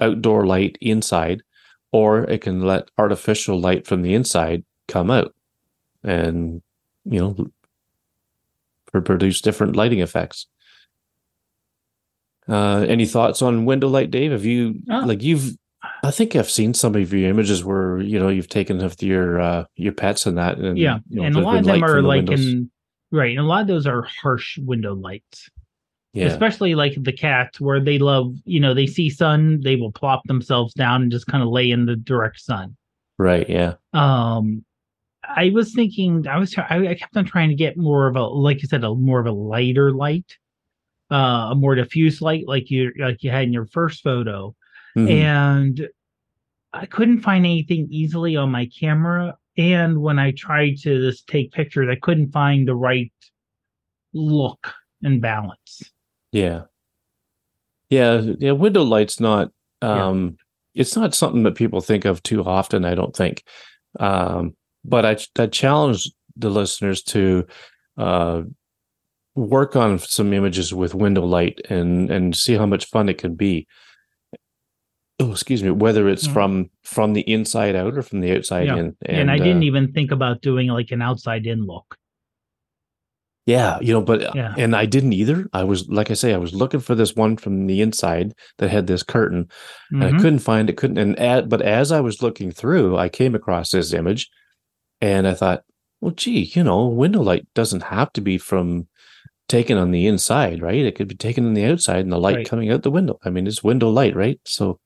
[0.00, 1.42] outdoor light inside,
[1.92, 5.34] or it can let artificial light from the inside come out,
[6.02, 6.62] and
[7.04, 7.46] you know,
[9.00, 10.46] produce different lighting effects.
[12.48, 14.32] Uh, any thoughts on window light, Dave?
[14.32, 15.00] Have you oh.
[15.00, 15.56] like you've?
[16.02, 19.40] I think I've seen some of your images where you know you've taken of your
[19.40, 22.02] uh, your pets and that, and yeah, you know, and a lot of them are
[22.02, 22.46] the like windows.
[22.46, 22.70] in
[23.14, 23.30] Right.
[23.30, 25.48] And a lot of those are harsh window lights.
[26.14, 26.26] Yeah.
[26.26, 30.22] Especially like the cats where they love, you know, they see sun, they will plop
[30.26, 32.76] themselves down and just kind of lay in the direct sun.
[33.16, 33.48] Right.
[33.48, 33.74] Yeah.
[33.92, 34.64] Um,
[35.22, 38.24] I was thinking, I was, I, I kept on trying to get more of a,
[38.24, 40.36] like you said, a more of a lighter light,
[41.10, 44.54] uh, a more diffuse light, like you, like you had in your first photo.
[44.96, 45.10] Mm-hmm.
[45.10, 45.88] And
[46.72, 51.52] I couldn't find anything easily on my camera and when I tried to just take
[51.52, 53.12] pictures, I couldn't find the right
[54.12, 55.92] look and balance.
[56.32, 56.62] Yeah.
[57.88, 58.20] Yeah.
[58.38, 58.52] Yeah.
[58.52, 59.50] Window light's not,
[59.80, 60.36] um,
[60.72, 60.82] yeah.
[60.82, 63.44] it's not something that people think of too often, I don't think.
[64.00, 67.46] Um, but I, I challenge the listeners to,
[67.96, 68.42] uh,
[69.34, 73.34] work on some images with window light and, and see how much fun it can
[73.34, 73.66] be
[75.20, 76.34] oh excuse me whether it's mm-hmm.
[76.34, 78.76] from from the inside out or from the outside yeah.
[78.76, 81.96] in and, and i didn't uh, even think about doing like an outside in look
[83.46, 84.54] yeah you know but yeah.
[84.56, 87.36] and i didn't either i was like i say i was looking for this one
[87.36, 89.96] from the inside that had this curtain mm-hmm.
[89.96, 90.20] and i mm-hmm.
[90.20, 93.70] couldn't find it couldn't and at, but as i was looking through i came across
[93.70, 94.28] this image
[95.00, 95.62] and i thought
[96.00, 98.88] well gee you know window light doesn't have to be from
[99.48, 100.84] taken on the inside, right?
[100.84, 102.48] It could be taken on the outside and the light right.
[102.48, 103.18] coming out the window.
[103.24, 104.40] I mean, it's window light, right?
[104.44, 104.80] So,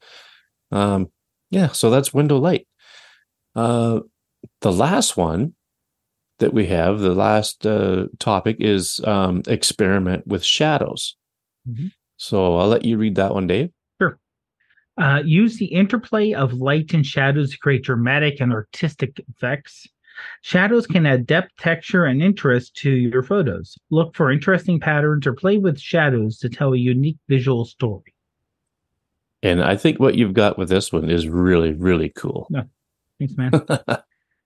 [0.72, 1.08] um,
[1.50, 2.66] yeah, so that's window light.
[3.54, 4.00] Uh,
[4.60, 5.54] the last one
[6.38, 11.16] that we have, the last uh, topic is um, experiment with shadows.
[11.68, 11.88] Mm-hmm.
[12.16, 13.70] So I'll let you read that one, Dave.
[14.00, 14.18] Sure.
[15.00, 19.86] Uh, use the interplay of light and shadows to create dramatic and artistic effects.
[20.42, 23.78] Shadows can add depth, texture, and interest to your photos.
[23.90, 28.14] Look for interesting patterns or play with shadows to tell a unique visual story.
[29.42, 32.48] And I think what you've got with this one is really, really cool.
[32.50, 32.64] Yeah.
[33.18, 33.52] Thanks, man.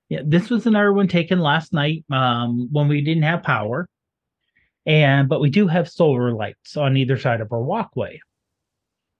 [0.08, 3.88] yeah, this was another one taken last night um, when we didn't have power.
[4.84, 8.20] And but we do have solar lights on either side of our walkway.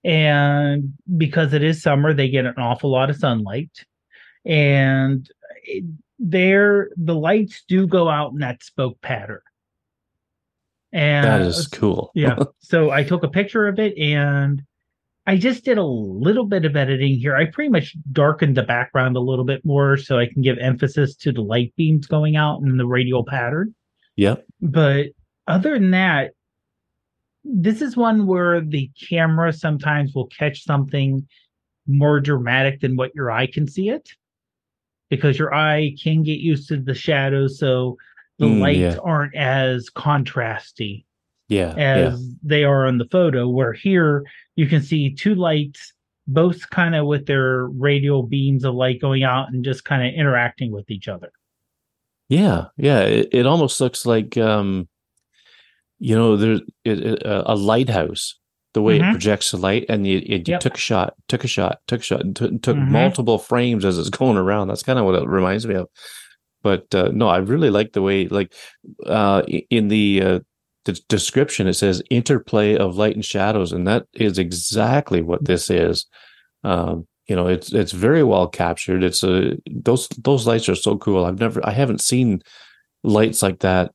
[0.05, 3.71] And because it is summer, they get an awful lot of sunlight.
[4.45, 5.29] And
[5.63, 5.85] it,
[6.23, 9.41] there the lights do go out in that spoke pattern.
[10.93, 12.13] And that is cool.
[12.15, 12.39] yeah.
[12.61, 14.63] So I took a picture of it and
[15.27, 17.35] I just did a little bit of editing here.
[17.35, 21.17] I pretty much darkened the background a little bit more so I can give emphasis
[21.17, 23.75] to the light beams going out in the radial pattern.
[24.17, 24.45] Yep.
[24.61, 25.07] But
[25.47, 26.33] other than that,
[27.45, 31.27] this is one where the camera sometimes will catch something
[31.87, 34.09] more dramatic than what your eye can see it
[35.13, 37.99] because your eye can get used to the shadows so
[38.39, 38.97] the mm, lights yeah.
[39.05, 41.05] aren't as contrasty
[41.51, 42.35] yeah as yeah.
[42.43, 44.25] they are on the photo where here
[44.57, 45.93] you can see two lights
[46.27, 50.15] both kind of with their radial beams of light going out and just kind of
[50.15, 51.31] interacting with each other
[52.31, 54.89] yeah yeah it, it almost looks like um
[55.99, 58.37] you know there's it, it, a lighthouse
[58.75, 59.09] the way Mhm.
[59.09, 60.61] it projects the light, and you, you, you Yep.
[60.61, 62.89] took a shot, took a shot, took a shot, and took Mhm.
[62.91, 64.69] multiple frames as it's going around.
[64.69, 65.89] That's kind of what it reminds me of.
[66.63, 68.53] But uh, no, I really like the way, like
[69.07, 70.41] uh, in the uh,
[70.85, 75.71] the description, it says interplay of light and shadows, and that is exactly what this
[75.71, 76.07] is.
[76.65, 79.03] Um, you know, it's it's very well captured.
[79.03, 81.25] It's a those those lights are so cool.
[81.25, 82.43] I've never, I haven't seen
[83.05, 83.93] lights like that.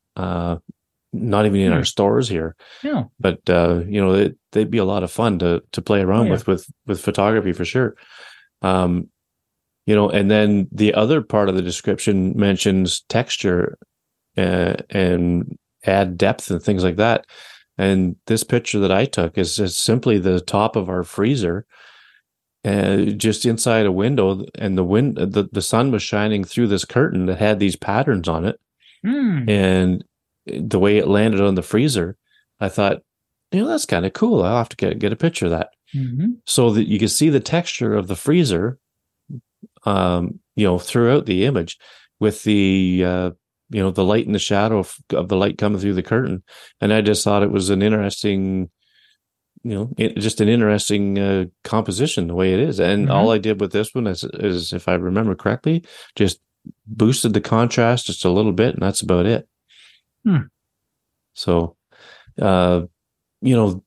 [1.22, 1.78] Not even in Hmm.
[1.78, 3.03] our stores here Yeah.
[3.20, 6.22] but uh, you know it, they'd be a lot of fun to to play around
[6.22, 6.32] Oh, yeah.
[6.32, 7.95] with with with photography for sure
[8.61, 9.09] um
[9.86, 13.78] you know and then the other part of the description mentions texture
[14.38, 17.26] uh, and add depth and things like that
[17.78, 21.65] and this picture that i took is just simply the top of our freezer
[22.65, 26.84] uh, just inside a window and the wind the, the sun was shining through this
[26.86, 28.59] curtain that had these patterns on it
[29.05, 29.47] Hmm.
[29.47, 30.03] and
[30.48, 32.18] the way it landed on the freezer,
[32.60, 33.02] I thought,
[33.52, 34.43] you know, that's kind of cool.
[34.43, 36.38] I'll have to get get a picture of that Mhm.
[36.45, 38.78] so that you can see the texture of the freezer,
[39.86, 41.78] um, you know, throughout the image
[42.20, 43.32] with the uh,
[43.70, 46.43] you know the light and the shadow of, of the light coming through the curtain,
[46.82, 48.70] and I just thought it was an interesting.
[49.64, 53.12] You know, it, just an interesting uh, composition the way it is, and Mhm.
[53.14, 55.84] all I did with this one is, is, if I remember correctly,
[56.16, 56.39] just
[56.86, 59.48] boosted the contrast just a little bit, and that's about it.
[60.28, 60.48] Hmm.
[61.36, 61.78] So,
[62.42, 62.84] uh,
[63.42, 63.84] you know,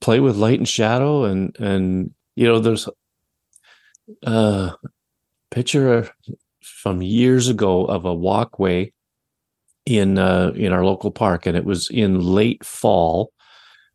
[0.00, 2.88] play with light and shadow, and and you know, there's
[4.22, 4.72] a
[5.50, 6.10] picture
[6.62, 8.92] from years ago of a walkway
[9.86, 13.32] in uh, in our local park, and it was in late fall,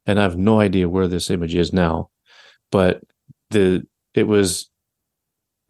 [0.06, 2.10] and I have no idea where this image is now,
[2.72, 3.02] but
[3.52, 4.72] the it was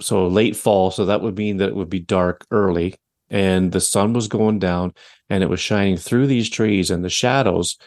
[0.02, 2.96] so late fall, so that would mean that it would be dark early,
[3.30, 4.94] and the sun was going down,
[5.30, 7.78] and it was shining through these trees, and the shadows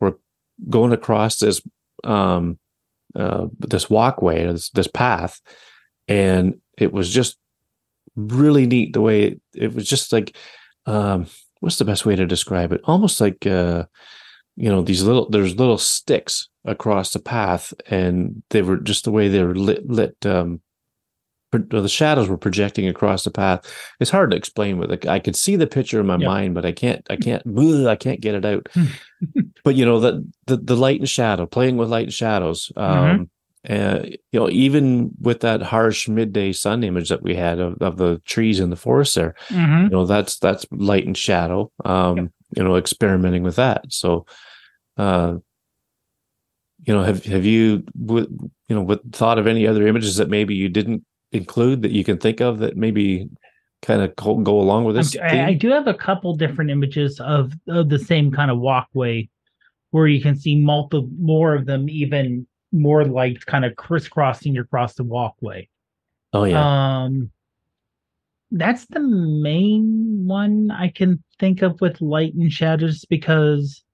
[0.00, 0.18] were
[0.68, 1.60] going across this
[2.04, 2.58] um
[3.14, 5.40] uh this walkway, this this path,
[6.06, 7.36] and it was just
[8.16, 10.36] really neat the way it, it was just like
[10.86, 11.26] um
[11.60, 12.80] what's the best way to describe it?
[12.84, 13.84] Almost like uh
[14.56, 19.12] you know these little there's little sticks across the path and they were just the
[19.12, 20.60] way they were lit lit um
[21.52, 23.64] the shadows were projecting across the path
[24.00, 26.26] it's hard to explain with it i could see the picture in my Yeah.
[26.26, 28.68] mind but i can't i can't i can't get it out
[29.64, 33.30] but you know the, the the light and shadow playing with light and shadows um
[33.68, 37.96] uh, you know even with that harsh midday sun image that we had of, of
[37.96, 39.84] the trees in the forest there Mhm.
[39.84, 42.28] you know that's that's light and shadow um Yep.
[42.56, 44.26] you know experimenting with that so
[44.98, 45.36] uh
[46.84, 50.54] you know have have you you know what thought of any other images that maybe
[50.54, 53.28] you didn't include that you can think of that maybe
[53.82, 57.20] kind of go, go along with this I, I do have a couple different images
[57.20, 59.28] of, of the same kind of walkway
[59.90, 64.94] where you can see multiple more of them even more lights kind of crisscrossing across
[64.94, 65.68] the walkway.
[66.32, 67.02] Oh yeah.
[67.04, 67.30] Um
[68.50, 73.84] that's the main one i can think of with light and shadows because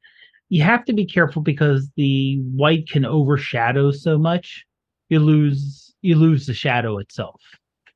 [0.48, 4.64] you have to be careful because the white can overshadow so much.
[5.08, 7.40] You lose you lose the shadow itself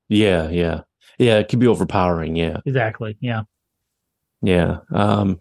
[0.08, 0.80] yeah yeah
[1.18, 3.42] yeah it can be overpowering yeah exactly yeah
[4.42, 4.78] Yeah.
[4.92, 5.40] Um,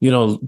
[0.00, 0.38] you know,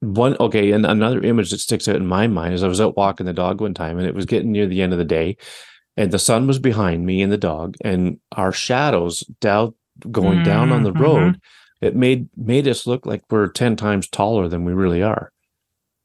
[0.00, 0.72] one, okay.
[0.72, 3.32] And another image that sticks out in my mind is I was out walking the
[3.32, 5.36] dog one time and it was getting near the end of the day
[5.96, 9.74] and the sun was behind me and the dog and our shadows down
[10.10, 11.00] going down on the Mhm.
[11.00, 11.40] road.
[11.80, 15.32] It made, made us look like we're 10 times taller than we really are.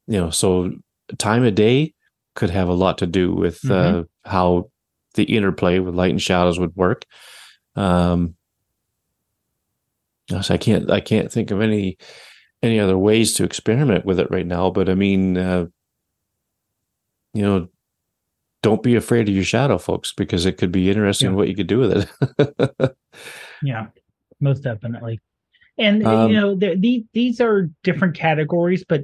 [0.06, 0.72] You know, so
[1.18, 1.94] time of day
[2.34, 4.70] could have a lot to do with, uh, how
[5.14, 7.04] the interplay with light and shadows would work.
[7.76, 8.36] Um,
[10.30, 11.98] Gosh, I can't I can't think of any
[12.62, 14.70] any other ways to experiment with it right now.
[14.70, 15.66] But I mean, uh,
[17.34, 17.68] you know,
[18.62, 21.36] don't be afraid of your shadow, folks, because it could be interesting Yeah.
[21.36, 22.08] what you could do with
[22.38, 22.96] it.
[23.62, 23.88] Yeah,
[24.40, 25.20] most definitely.
[25.76, 29.02] And Um, you know, the, the, these are different categories, but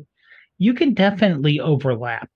[0.58, 2.30] you can definitely overlap.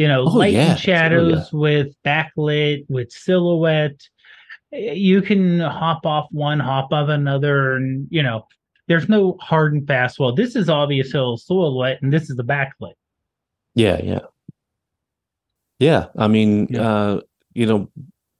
[0.00, 0.68] You know, Oh, light yeah.
[0.68, 4.00] Oh, and shadows with backlit, with silhouette.
[4.72, 4.78] Uh,
[5.10, 8.46] You can hop off one, hop off another, and you know,
[8.88, 10.18] there's no hard and fast.
[10.18, 12.94] Well, this is obvious a silhouette, and this is the backlit.
[13.74, 14.24] yeah, yeah,
[15.78, 16.06] yeah.
[16.16, 16.88] I mean, Yeah.
[16.90, 17.20] uh,
[17.52, 17.90] you know,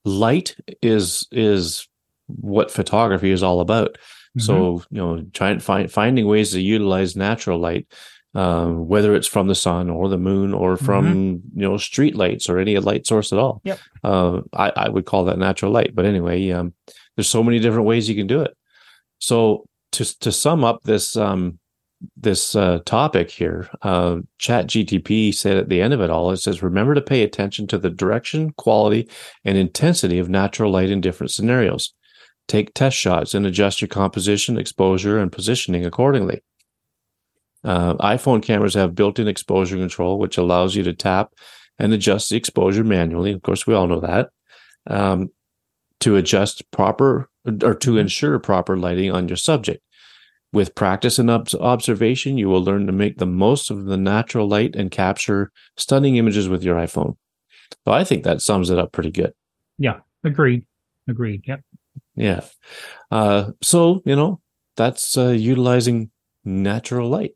[0.05, 1.87] light is is
[2.27, 3.93] what photography is all about.
[3.93, 4.41] Mm-hmm.
[4.41, 7.87] So you know, trying find finding ways to utilize natural light,
[8.35, 12.49] um, whether it's from the sun or the moon or from you know street lights
[12.49, 13.63] or any light source at all.
[13.65, 13.69] Mm-hmm.
[13.69, 13.79] Yep.
[14.05, 15.95] Uh, I I would call that natural light.
[15.95, 16.75] But anyway, um,
[17.17, 18.57] there's so many different ways you can do it.
[19.19, 21.59] So to to sum up this um
[22.17, 26.39] this uh, topic here, uh, Chat GTP said at the end of it all, it
[26.39, 29.07] says, remember to pay attention to the direction, quality,
[29.45, 31.93] and intensity of natural light in different scenarios.
[32.49, 36.41] Take test shots and adjust your composition, exposure, and positioning accordingly.
[37.63, 41.33] Uh, iPhone cameras have built in exposure control, which allows you to tap
[41.79, 43.33] and adjust the exposure manually.
[43.33, 44.31] Of course, we all know that.
[44.87, 45.31] Um,
[46.01, 47.29] to adjust proper
[47.63, 49.83] or to ensure proper lighting on your subject.
[50.53, 54.49] With practice and ob- observation, you will learn to make the most of the natural
[54.49, 57.17] light and capture stunning images with your iPhone.
[57.85, 59.33] So I think that sums it up pretty good.
[59.79, 60.67] Yeah, agreed.
[61.09, 61.45] Agreed.
[61.47, 61.61] Yep.
[62.17, 62.41] Yeah.
[63.11, 64.41] Uh, so, you know,
[64.77, 66.11] that's uh, utilizing
[66.45, 67.35] natural light.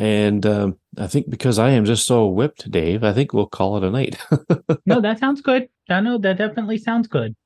[0.00, 3.76] And um, I think because I am just so whipped, Dave, I think we'll call
[3.76, 4.16] it a night.
[4.86, 5.68] no, that sounds good.
[5.90, 7.36] I know that definitely sounds good.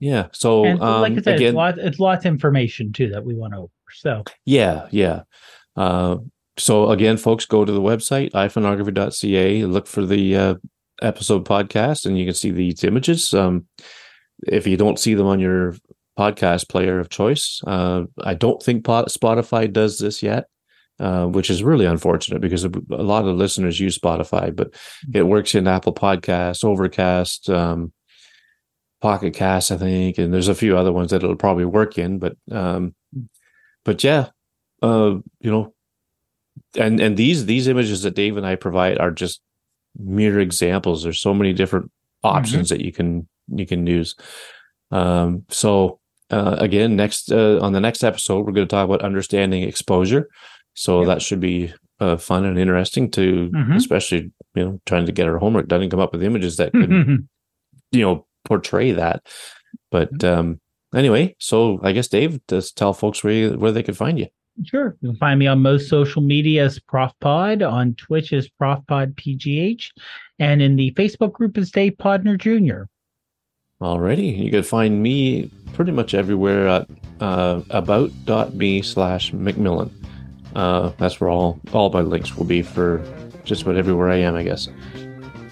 [0.00, 0.26] Yeah.
[0.32, 3.24] So, and um, like I said, again, it's, lots, it's lots of information too that
[3.24, 3.70] we went over.
[3.92, 5.22] So, yeah, yeah.
[5.76, 6.16] Uh,
[6.56, 10.54] so again, folks, go to the website iPhoneography.ca, look for the uh,
[11.02, 13.32] episode podcast, and you can see these images.
[13.32, 13.66] Um,
[14.48, 15.76] if you don't see them on your
[16.18, 20.46] podcast player of choice, uh, I don't think Spotify does this yet.
[21.00, 24.74] Uh, which is really unfortunate because a lot of listeners use Spotify, but
[25.14, 27.90] it works in Apple Podcasts, Overcast, um,
[29.00, 32.18] Pocket Cast, I think, and there's a few other ones that it'll probably work in.
[32.18, 32.94] But um,
[33.82, 34.26] but yeah,
[34.82, 35.72] uh, you know,
[36.76, 39.40] and and these these images that Dave and I provide are just
[39.98, 41.02] mere examples.
[41.02, 41.90] There's so many different
[42.22, 42.76] options mm-hmm.
[42.76, 44.16] that you can you can use.
[44.90, 45.98] Um, so
[46.30, 50.28] uh, again, next uh, on the next episode, we're going to talk about understanding exposure.
[50.74, 51.08] So yep.
[51.08, 53.72] that should be uh, fun and interesting to, mm-hmm.
[53.72, 56.72] especially you know, trying to get our homework done and come up with images that
[56.72, 57.28] can,
[57.92, 59.26] you know, portray that.
[59.90, 60.38] But mm-hmm.
[60.38, 60.60] um,
[60.94, 64.26] anyway, so I guess Dave, just tell folks where you, where they can find you.
[64.64, 64.96] Sure.
[65.00, 68.80] You can find me on most social media as Prof Pod, on Twitch as Prof
[68.86, 69.90] Pod PGH,
[70.38, 72.84] and in the Facebook group as Dave Podner Jr.
[73.82, 74.36] Alrighty.
[74.36, 76.90] You can find me pretty much everywhere at
[77.20, 79.90] uh, about.me slash McMillan.
[80.54, 83.02] Uh, that's where all, all my links will be for
[83.44, 84.68] just about everywhere I am, I guess.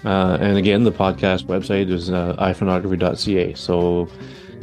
[0.05, 3.53] Uh, and again, the podcast website is uh, iPhoneography.ca.
[3.55, 4.07] So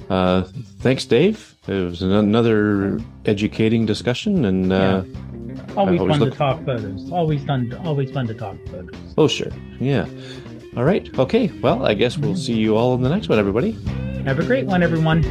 [0.08, 0.42] uh,
[0.78, 1.54] thanks, Dave.
[1.66, 5.62] It was another educating discussion, and uh, yeah.
[5.76, 6.32] always, always fun look...
[6.32, 7.10] to talk photos.
[7.10, 7.74] Always fun.
[7.84, 8.94] Always fun to talk photos.
[9.18, 9.50] Oh, sure.
[9.80, 10.06] Yeah.
[10.76, 11.08] All right.
[11.18, 11.48] Okay.
[11.60, 13.72] Well, I guess we'll see you all in the next one, everybody.
[14.24, 15.22] Have a great one, everyone.